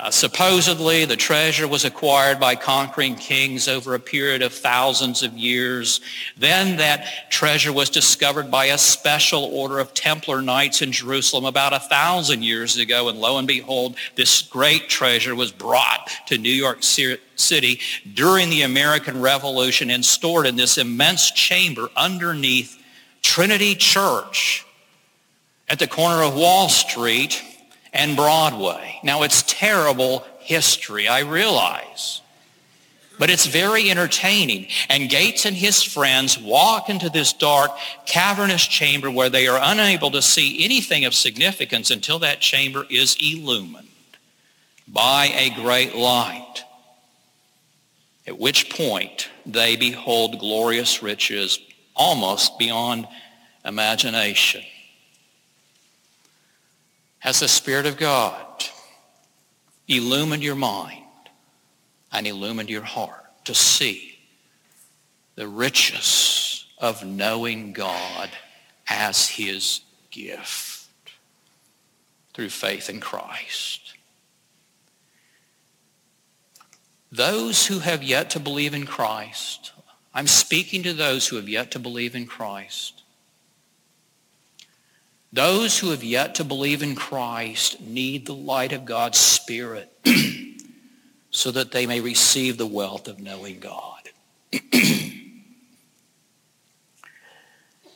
Uh, 0.00 0.10
supposedly, 0.10 1.04
the 1.04 1.14
treasure 1.14 1.68
was 1.68 1.84
acquired 1.84 2.40
by 2.40 2.54
conquering 2.54 3.14
kings 3.14 3.68
over 3.68 3.94
a 3.94 4.00
period 4.00 4.40
of 4.40 4.50
thousands 4.50 5.22
of 5.22 5.36
years. 5.36 6.00
Then 6.38 6.78
that 6.78 7.30
treasure 7.30 7.70
was 7.70 7.90
discovered 7.90 8.50
by 8.50 8.66
a 8.66 8.78
special 8.78 9.44
order 9.44 9.78
of 9.78 9.92
Templar 9.92 10.40
knights 10.40 10.80
in 10.80 10.90
Jerusalem 10.90 11.44
about 11.44 11.74
a 11.74 11.80
thousand 11.80 12.42
years 12.42 12.78
ago. 12.78 13.10
And 13.10 13.18
lo 13.18 13.36
and 13.36 13.46
behold, 13.46 13.96
this 14.16 14.40
great 14.40 14.88
treasure 14.88 15.34
was 15.34 15.52
brought 15.52 16.08
to 16.28 16.38
New 16.38 16.48
York 16.48 16.82
City 16.82 17.80
during 18.14 18.48
the 18.48 18.62
American 18.62 19.20
Revolution 19.20 19.90
and 19.90 20.02
stored 20.02 20.46
in 20.46 20.56
this 20.56 20.78
immense 20.78 21.30
chamber 21.30 21.90
underneath 21.94 22.82
Trinity 23.20 23.74
Church 23.74 24.64
at 25.68 25.78
the 25.78 25.86
corner 25.86 26.22
of 26.22 26.34
Wall 26.34 26.70
Street 26.70 27.42
and 27.92 28.16
Broadway. 28.16 29.00
Now, 29.02 29.22
it's 29.22 29.42
terrible 29.42 30.24
history, 30.40 31.08
I 31.08 31.20
realize. 31.20 32.20
But 33.18 33.30
it's 33.30 33.46
very 33.46 33.90
entertaining. 33.90 34.68
And 34.88 35.10
Gates 35.10 35.44
and 35.44 35.54
his 35.54 35.82
friends 35.82 36.38
walk 36.38 36.88
into 36.88 37.10
this 37.10 37.32
dark, 37.32 37.70
cavernous 38.06 38.66
chamber 38.66 39.10
where 39.10 39.28
they 39.28 39.46
are 39.46 39.60
unable 39.62 40.10
to 40.12 40.22
see 40.22 40.64
anything 40.64 41.04
of 41.04 41.14
significance 41.14 41.90
until 41.90 42.18
that 42.20 42.40
chamber 42.40 42.86
is 42.88 43.16
illumined 43.20 43.88
by 44.88 45.26
a 45.34 45.50
great 45.50 45.94
light. 45.94 46.64
At 48.26 48.38
which 48.38 48.70
point 48.70 49.28
they 49.44 49.76
behold 49.76 50.38
glorious 50.38 51.02
riches 51.02 51.58
almost 51.94 52.58
beyond 52.58 53.06
imagination 53.64 54.62
has 57.20 57.40
the 57.40 57.48
Spirit 57.48 57.86
of 57.86 57.96
God 57.96 58.64
illumined 59.88 60.42
your 60.42 60.56
mind 60.56 61.04
and 62.12 62.26
illumined 62.26 62.68
your 62.68 62.82
heart 62.82 63.24
to 63.44 63.54
see 63.54 64.18
the 65.36 65.48
riches 65.48 66.66
of 66.78 67.04
knowing 67.04 67.72
God 67.72 68.30
as 68.88 69.28
his 69.28 69.80
gift 70.10 70.88
through 72.34 72.50
faith 72.50 72.90
in 72.90 73.00
Christ. 73.00 73.90
those 77.10 77.66
who 77.66 77.80
have 77.80 78.02
yet 78.02 78.30
to 78.30 78.40
believe 78.40 78.74
in 78.74 78.86
Christ, 78.86 79.72
I'm 80.14 80.26
speaking 80.26 80.82
to 80.84 80.92
those 80.92 81.28
who 81.28 81.36
have 81.36 81.48
yet 81.48 81.70
to 81.72 81.78
believe 81.78 82.14
in 82.14 82.26
Christ. 82.26 82.99
Those 85.32 85.78
who 85.78 85.90
have 85.90 86.02
yet 86.02 86.34
to 86.36 86.44
believe 86.44 86.82
in 86.82 86.96
Christ 86.96 87.80
need 87.80 88.26
the 88.26 88.34
light 88.34 88.72
of 88.72 88.84
God's 88.84 89.18
Spirit 89.18 89.92
so 91.30 91.52
that 91.52 91.70
they 91.70 91.86
may 91.86 92.00
receive 92.00 92.58
the 92.58 92.66
wealth 92.66 93.06
of 93.06 93.20
knowing 93.20 93.60
God. 93.60 94.10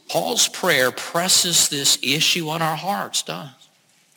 Paul's 0.09 0.47
prayer 0.47 0.93
presses 0.93 1.69
this 1.69 1.99
issue 2.01 2.49
on 2.49 2.63
our 2.63 2.77
hearts, 2.77 3.25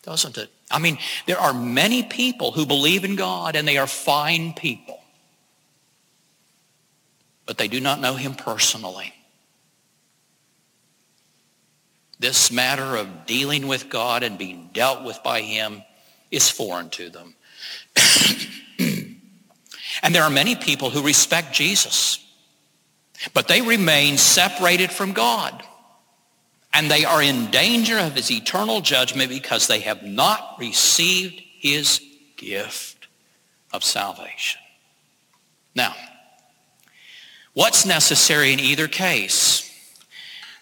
doesn't 0.04 0.38
it? 0.38 0.52
I 0.70 0.78
mean, 0.78 1.00
there 1.26 1.40
are 1.40 1.56
many 1.56 2.04
people 2.04 2.52
who 2.52 2.68
believe 2.68 3.04
in 3.04 3.16
God 3.16 3.56
and 3.56 3.68
they 3.68 3.78
are 3.78 3.88
fine 3.88 4.54
people, 4.54 5.02
but 7.48 7.58
they 7.58 7.68
do 7.68 7.80
not 7.80 8.00
know 8.00 8.14
him 8.14 8.36
personally. 8.36 9.12
This 12.20 12.52
matter 12.52 12.96
of 12.96 13.26
dealing 13.26 13.68
with 13.68 13.90
God 13.90 14.24
and 14.24 14.38
being 14.38 14.70
dealt 14.74 15.04
with 15.04 15.22
by 15.24 15.42
him 15.42 15.84
is 16.32 16.50
foreign 16.50 16.90
to 16.92 17.10
them. 17.10 17.36
and 18.80 20.16
there 20.16 20.24
are 20.24 20.30
many 20.30 20.56
people 20.56 20.90
who 20.90 21.04
respect 21.04 21.54
Jesus, 21.54 22.26
but 23.34 23.48
they 23.48 23.62
remain 23.62 24.18
separated 24.18 24.92
from 24.92 25.14
God. 25.14 25.64
And 26.74 26.92
they 26.92 27.06
are 27.06 27.24
in 27.24 27.50
danger 27.50 27.98
of 27.98 28.14
his 28.14 28.30
eternal 28.30 28.82
judgment 28.82 29.30
because 29.30 29.68
they 29.68 29.80
have 29.80 30.04
not 30.04 30.58
received 30.60 31.42
his 31.60 32.02
gift 32.36 33.08
of 33.74 33.84
salvation. 33.84 34.62
Now, 35.74 35.96
what's 37.54 37.86
necessary 37.86 38.54
in 38.54 38.60
either 38.60 38.88
case? 38.88 39.67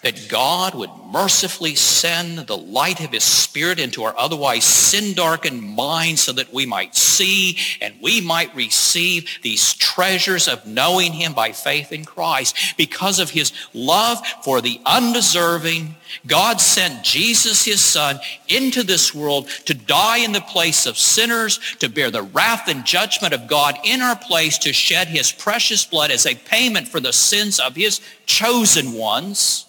That 0.06 0.28
God 0.30 0.76
would 0.76 0.92
mercifully 1.12 1.74
send 1.74 2.38
the 2.38 2.56
light 2.56 3.04
of 3.04 3.10
his 3.10 3.24
spirit 3.24 3.80
into 3.80 4.04
our 4.04 4.14
otherwise 4.20 4.64
sin-darkened 4.64 5.64
minds 5.64 6.22
so 6.22 6.32
that 6.34 6.54
we 6.54 6.64
might 6.64 6.96
see 6.96 7.58
and 7.82 7.96
we 8.04 8.22
might 8.22 8.56
receive 8.56 9.28
these 9.42 9.74
treasures 9.74 10.48
of 10.48 10.64
knowing 10.68 11.12
him 11.12 11.34
by 11.34 11.52
faith 11.54 11.92
in 11.92 12.06
Christ. 12.06 12.56
Because 12.78 13.18
of 13.18 13.32
his 13.32 13.52
love 13.74 14.20
for 14.44 14.62
the 14.62 14.80
undeserving, 14.86 15.96
God 16.28 16.62
sent 16.62 17.04
Jesus, 17.04 17.66
his 17.66 17.82
son, 17.82 18.20
into 18.48 18.84
this 18.84 19.12
world 19.12 19.50
to 19.66 19.74
die 19.74 20.20
in 20.20 20.34
the 20.34 20.42
place 20.42 20.86
of 20.86 21.00
sinners, 21.00 21.60
to 21.80 21.90
bear 21.90 22.12
the 22.12 22.22
wrath 22.22 22.68
and 22.68 22.86
judgment 22.86 23.34
of 23.34 23.48
God 23.48 23.76
in 23.84 24.04
our 24.04 24.16
place, 24.16 24.60
to 24.60 24.72
shed 24.72 25.08
his 25.08 25.32
precious 25.32 25.84
blood 25.84 26.12
as 26.12 26.28
a 26.28 26.36
payment 26.36 26.88
for 26.88 27.00
the 27.00 27.12
sins 27.12 27.60
of 27.60 27.76
his 27.76 28.02
chosen 28.28 28.94
ones 28.94 29.66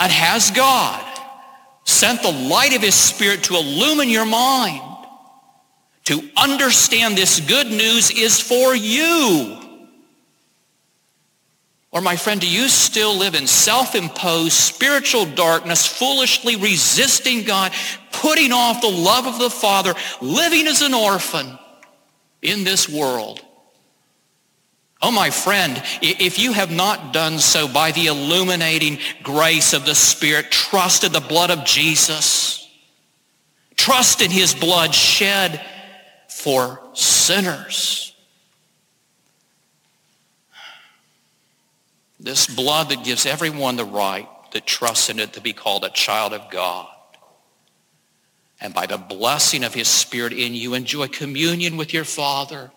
and 0.00 0.10
has 0.10 0.50
God 0.50 1.06
sent 1.84 2.22
the 2.22 2.32
light 2.32 2.74
of 2.74 2.82
his 2.82 2.94
spirit 2.94 3.44
to 3.44 3.54
illumine 3.54 4.08
your 4.08 4.26
mind 4.26 4.82
to 6.04 6.28
understand 6.36 7.16
this 7.16 7.38
good 7.40 7.68
news 7.68 8.10
is 8.10 8.40
for 8.40 8.74
you? 8.74 9.58
Or 11.92 12.00
my 12.00 12.16
friend, 12.16 12.40
do 12.40 12.48
you 12.48 12.68
still 12.68 13.16
live 13.16 13.34
in 13.34 13.46
self-imposed 13.46 14.52
spiritual 14.52 15.26
darkness, 15.26 15.86
foolishly 15.86 16.56
resisting 16.56 17.44
God, 17.44 17.72
putting 18.12 18.52
off 18.52 18.80
the 18.80 18.88
love 18.88 19.26
of 19.26 19.38
the 19.38 19.50
Father, 19.50 19.94
living 20.20 20.66
as 20.66 20.82
an 20.82 20.94
orphan 20.94 21.58
in 22.42 22.64
this 22.64 22.88
world? 22.88 23.44
Oh, 25.02 25.10
my 25.10 25.30
friend, 25.30 25.82
if 26.02 26.38
you 26.38 26.52
have 26.52 26.70
not 26.70 27.14
done 27.14 27.38
so 27.38 27.66
by 27.66 27.90
the 27.90 28.06
illuminating 28.06 28.98
grace 29.22 29.72
of 29.72 29.86
the 29.86 29.94
Spirit, 29.94 30.50
trust 30.50 31.04
in 31.04 31.12
the 31.12 31.20
blood 31.20 31.50
of 31.50 31.64
Jesus. 31.64 32.68
Trust 33.76 34.20
in 34.20 34.30
his 34.30 34.54
blood 34.54 34.94
shed 34.94 35.64
for 36.28 36.82
sinners. 36.92 38.14
This 42.18 42.46
blood 42.46 42.90
that 42.90 43.02
gives 43.02 43.24
everyone 43.24 43.76
the 43.76 43.86
right 43.86 44.28
that 44.52 44.66
trusts 44.66 45.08
in 45.08 45.18
it 45.18 45.32
to 45.32 45.40
be 45.40 45.54
called 45.54 45.84
a 45.84 45.90
child 45.90 46.34
of 46.34 46.50
God. 46.50 46.88
And 48.60 48.74
by 48.74 48.84
the 48.84 48.98
blessing 48.98 49.64
of 49.64 49.72
his 49.72 49.88
Spirit 49.88 50.34
in 50.34 50.54
you, 50.54 50.74
enjoy 50.74 51.08
communion 51.08 51.78
with 51.78 51.94
your 51.94 52.04
Father 52.04 52.70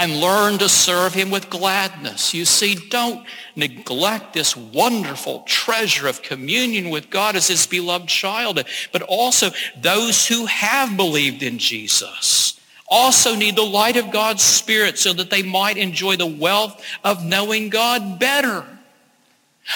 and 0.00 0.18
learn 0.18 0.56
to 0.56 0.68
serve 0.68 1.12
him 1.12 1.30
with 1.30 1.50
gladness. 1.50 2.32
You 2.32 2.46
see, 2.46 2.74
don't 2.74 3.26
neglect 3.54 4.32
this 4.32 4.56
wonderful 4.56 5.40
treasure 5.40 6.08
of 6.08 6.22
communion 6.22 6.88
with 6.88 7.10
God 7.10 7.36
as 7.36 7.48
his 7.48 7.66
beloved 7.66 8.08
child, 8.08 8.64
but 8.92 9.02
also 9.02 9.50
those 9.76 10.26
who 10.26 10.46
have 10.46 10.96
believed 10.96 11.42
in 11.42 11.58
Jesus 11.58 12.58
also 12.88 13.36
need 13.36 13.56
the 13.56 13.62
light 13.62 13.98
of 13.98 14.10
God's 14.10 14.42
Spirit 14.42 14.98
so 14.98 15.12
that 15.12 15.28
they 15.28 15.42
might 15.42 15.76
enjoy 15.76 16.16
the 16.16 16.26
wealth 16.26 16.82
of 17.04 17.22
knowing 17.22 17.68
God 17.68 18.18
better. 18.18 18.64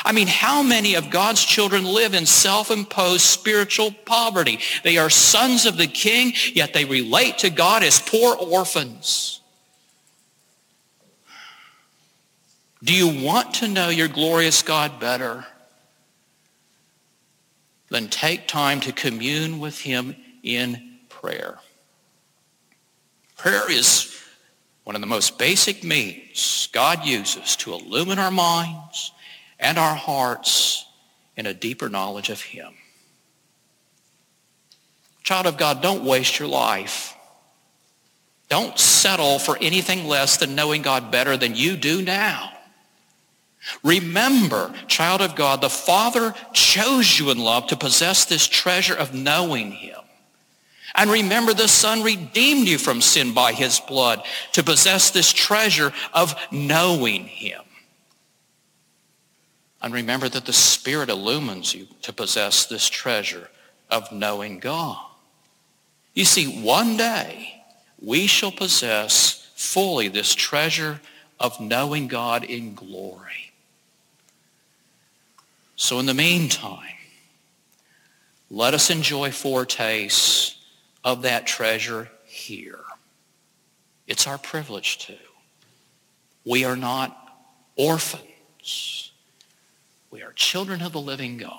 I 0.06 0.12
mean, 0.12 0.26
how 0.26 0.62
many 0.62 0.94
of 0.94 1.10
God's 1.10 1.44
children 1.44 1.84
live 1.84 2.14
in 2.14 2.24
self-imposed 2.24 3.20
spiritual 3.20 3.92
poverty? 4.06 4.58
They 4.82 4.96
are 4.96 5.10
sons 5.10 5.66
of 5.66 5.76
the 5.76 5.86
king, 5.86 6.32
yet 6.54 6.72
they 6.72 6.86
relate 6.86 7.38
to 7.38 7.50
God 7.50 7.82
as 7.82 8.00
poor 8.00 8.34
orphans. 8.34 9.42
Do 12.84 12.92
you 12.92 13.24
want 13.24 13.54
to 13.54 13.68
know 13.68 13.88
your 13.88 14.08
glorious 14.08 14.60
God 14.60 15.00
better? 15.00 15.46
Then 17.88 18.08
take 18.08 18.46
time 18.46 18.80
to 18.80 18.92
commune 18.92 19.58
with 19.58 19.80
him 19.80 20.14
in 20.42 20.98
prayer. 21.08 21.58
Prayer 23.38 23.70
is 23.70 24.14
one 24.84 24.94
of 24.94 25.00
the 25.00 25.06
most 25.06 25.38
basic 25.38 25.82
means 25.82 26.68
God 26.72 27.06
uses 27.06 27.56
to 27.56 27.72
illumine 27.72 28.18
our 28.18 28.30
minds 28.30 29.12
and 29.58 29.78
our 29.78 29.94
hearts 29.94 30.84
in 31.38 31.46
a 31.46 31.54
deeper 31.54 31.88
knowledge 31.88 32.28
of 32.28 32.42
him. 32.42 32.74
Child 35.22 35.46
of 35.46 35.56
God, 35.56 35.80
don't 35.80 36.04
waste 36.04 36.38
your 36.38 36.48
life. 36.48 37.14
Don't 38.50 38.78
settle 38.78 39.38
for 39.38 39.56
anything 39.62 40.06
less 40.06 40.36
than 40.36 40.54
knowing 40.54 40.82
God 40.82 41.10
better 41.10 41.38
than 41.38 41.54
you 41.54 41.78
do 41.78 42.02
now. 42.02 42.53
Remember, 43.82 44.72
child 44.88 45.20
of 45.20 45.36
God, 45.36 45.60
the 45.60 45.70
Father 45.70 46.34
chose 46.52 47.18
you 47.18 47.30
in 47.30 47.38
love 47.38 47.66
to 47.68 47.76
possess 47.76 48.24
this 48.24 48.46
treasure 48.46 48.94
of 48.94 49.14
knowing 49.14 49.72
him. 49.72 50.00
And 50.94 51.10
remember, 51.10 51.54
the 51.54 51.68
Son 51.68 52.02
redeemed 52.02 52.68
you 52.68 52.78
from 52.78 53.00
sin 53.00 53.34
by 53.34 53.52
his 53.52 53.80
blood 53.80 54.22
to 54.52 54.62
possess 54.62 55.10
this 55.10 55.32
treasure 55.32 55.92
of 56.12 56.34
knowing 56.52 57.24
him. 57.24 57.62
And 59.82 59.92
remember 59.92 60.28
that 60.28 60.46
the 60.46 60.52
Spirit 60.52 61.10
illumines 61.10 61.74
you 61.74 61.88
to 62.02 62.12
possess 62.12 62.66
this 62.66 62.88
treasure 62.88 63.48
of 63.90 64.10
knowing 64.12 64.60
God. 64.60 65.04
You 66.14 66.24
see, 66.24 66.62
one 66.62 66.96
day 66.96 67.64
we 68.00 68.26
shall 68.26 68.52
possess 68.52 69.50
fully 69.56 70.08
this 70.08 70.34
treasure 70.34 71.00
of 71.40 71.60
knowing 71.60 72.06
God 72.06 72.44
in 72.44 72.74
glory. 72.74 73.43
So 75.84 75.98
in 75.98 76.06
the 76.06 76.14
meantime, 76.14 76.96
let 78.48 78.72
us 78.72 78.88
enjoy 78.88 79.32
foretastes 79.32 80.56
of 81.04 81.20
that 81.22 81.46
treasure 81.46 82.08
here. 82.24 82.80
It's 84.06 84.26
our 84.26 84.38
privilege 84.38 84.96
to. 85.06 85.14
We 86.46 86.64
are 86.64 86.74
not 86.74 87.14
orphans. 87.76 89.12
We 90.10 90.22
are 90.22 90.32
children 90.32 90.80
of 90.80 90.92
the 90.92 91.02
living 91.02 91.36
God. 91.36 91.52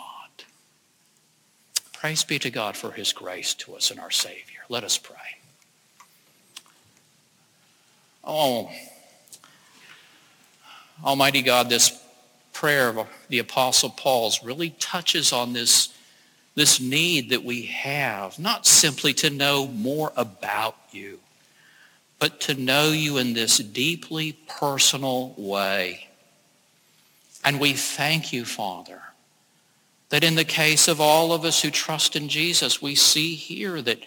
Praise 1.94 2.24
be 2.24 2.40
to 2.40 2.50
God 2.50 2.76
for 2.76 2.94
his 2.94 3.14
grace 3.14 3.54
to 3.54 3.76
us 3.76 3.92
and 3.92 4.00
our 4.00 4.10
Savior. 4.10 4.62
Let 4.70 4.84
us 4.84 4.98
pray. 4.98 5.38
Oh, 8.24 8.72
Almighty 11.04 11.44
God, 11.44 11.70
this 11.70 12.02
prayer 12.56 12.88
of 12.88 13.08
the 13.28 13.40
Apostle 13.40 13.90
Paul's 13.90 14.44
really 14.44 14.70
touches 14.80 15.34
on 15.34 15.52
this, 15.52 15.94
this 16.56 16.80
need 16.80 17.30
that 17.32 17.44
we 17.44 17.64
have, 17.64 18.40
not 18.40 18.66
simply 18.66 19.14
to 19.14 19.30
know 19.30 19.68
more 19.68 20.14
about 20.16 20.78
you, 20.92 21.20
but 22.18 22.40
to 22.40 22.54
know 22.54 22.92
you 22.92 23.18
in 23.18 23.34
this 23.34 23.58
deeply 23.58 24.38
personal 24.48 25.36
way. 25.38 26.08
And 27.44 27.60
we 27.60 27.74
thank 27.74 28.32
you, 28.32 28.46
Father, 28.46 29.02
that 30.10 30.24
in 30.24 30.36
the 30.36 30.46
case 30.46 30.88
of 30.88 31.02
all 31.02 31.34
of 31.34 31.44
us 31.44 31.62
who 31.62 31.70
trust 31.70 32.16
in 32.16 32.30
Jesus, 32.30 32.82
we 32.82 32.96
see 32.96 33.36
here 33.36 33.82
that 33.82 34.00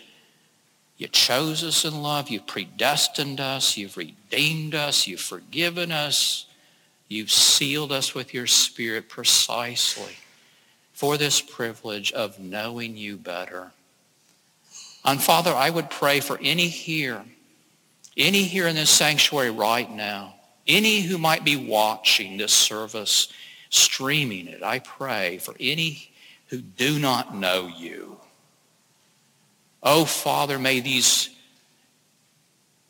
You 0.98 1.06
chose 1.06 1.62
us 1.62 1.84
in 1.84 2.02
love. 2.02 2.28
You've 2.28 2.48
predestined 2.48 3.40
us. 3.40 3.76
You've 3.76 3.96
redeemed 3.96 4.74
us. 4.74 5.06
You've 5.06 5.20
forgiven 5.20 5.92
us. 5.92 6.46
You've 7.08 7.30
sealed 7.30 7.90
us 7.90 8.14
with 8.14 8.34
your 8.34 8.46
Spirit 8.46 9.08
precisely 9.08 10.16
for 10.92 11.16
this 11.16 11.40
privilege 11.40 12.12
of 12.12 12.38
knowing 12.38 12.96
you 12.96 13.16
better. 13.16 13.72
And 15.04 15.22
Father, 15.22 15.54
I 15.54 15.70
would 15.70 15.88
pray 15.88 16.20
for 16.20 16.38
any 16.42 16.68
here, 16.68 17.24
any 18.16 18.42
here 18.42 18.66
in 18.66 18.76
this 18.76 18.90
sanctuary 18.90 19.50
right 19.50 19.90
now, 19.90 20.34
any 20.66 21.00
who 21.00 21.16
might 21.16 21.44
be 21.44 21.56
watching 21.56 22.36
this 22.36 22.52
service, 22.52 23.32
streaming 23.70 24.48
it. 24.48 24.62
I 24.62 24.80
pray 24.80 25.38
for 25.38 25.54
any 25.58 26.10
who 26.48 26.60
do 26.60 26.98
not 26.98 27.34
know 27.34 27.68
you. 27.68 28.18
Oh, 29.82 30.04
Father, 30.04 30.58
may 30.58 30.80
these 30.80 31.30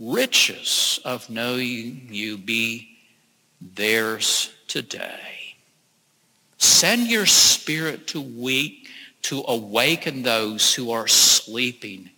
riches 0.00 0.98
of 1.04 1.28
knowing 1.28 2.08
you 2.10 2.38
be 2.38 2.97
theirs 3.60 4.50
today. 4.66 5.56
Send 6.58 7.08
your 7.08 7.26
spirit 7.26 8.08
to 8.08 8.20
weak, 8.20 8.88
to 9.22 9.44
awaken 9.46 10.22
those 10.22 10.74
who 10.74 10.90
are 10.90 11.06
sleeping 11.06 12.10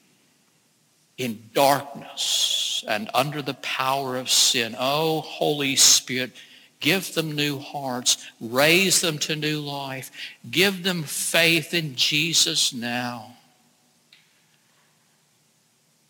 in 1.19 1.43
darkness 1.55 2.85
and 2.89 3.11
under 3.13 3.43
the 3.43 3.55
power 3.55 4.17
of 4.17 4.31
sin. 4.31 4.75
Oh, 4.79 5.21
Holy 5.21 5.77
Spirit, 5.77 6.33
give 6.81 7.15
them 7.15 7.33
new 7.33 7.59
hearts. 7.59 8.27
Raise 8.41 9.03
them 9.03 9.19
to 9.19 9.37
new 9.37 9.61
life. 9.61 10.11
Give 10.51 10.83
them 10.83 11.03
faith 11.03 11.75
in 11.75 11.95
Jesus 11.95 12.73
now 12.73 13.37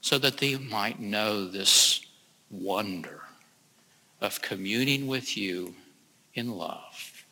so 0.00 0.18
that 0.18 0.38
they 0.38 0.56
might 0.56 1.00
know 1.00 1.46
this 1.46 2.00
wonder 2.50 3.19
of 4.20 4.42
communing 4.42 5.06
with 5.06 5.36
you 5.36 5.74
in 6.34 6.56
love. 6.56 7.24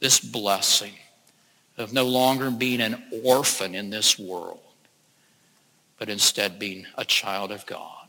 This 0.00 0.20
blessing 0.20 0.94
of 1.76 1.92
no 1.92 2.04
longer 2.04 2.50
being 2.50 2.80
an 2.80 3.02
orphan 3.24 3.74
in 3.74 3.90
this 3.90 4.18
world, 4.18 4.60
but 5.98 6.08
instead 6.08 6.58
being 6.58 6.86
a 6.96 7.04
child 7.04 7.52
of 7.52 7.66
God. 7.66 8.08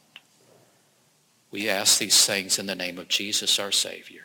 We 1.51 1.69
ask 1.69 1.99
these 1.99 2.25
things 2.25 2.59
in 2.59 2.65
the 2.65 2.75
name 2.75 2.97
of 2.97 3.09
Jesus, 3.09 3.59
our 3.59 3.71
Savior. 3.71 4.23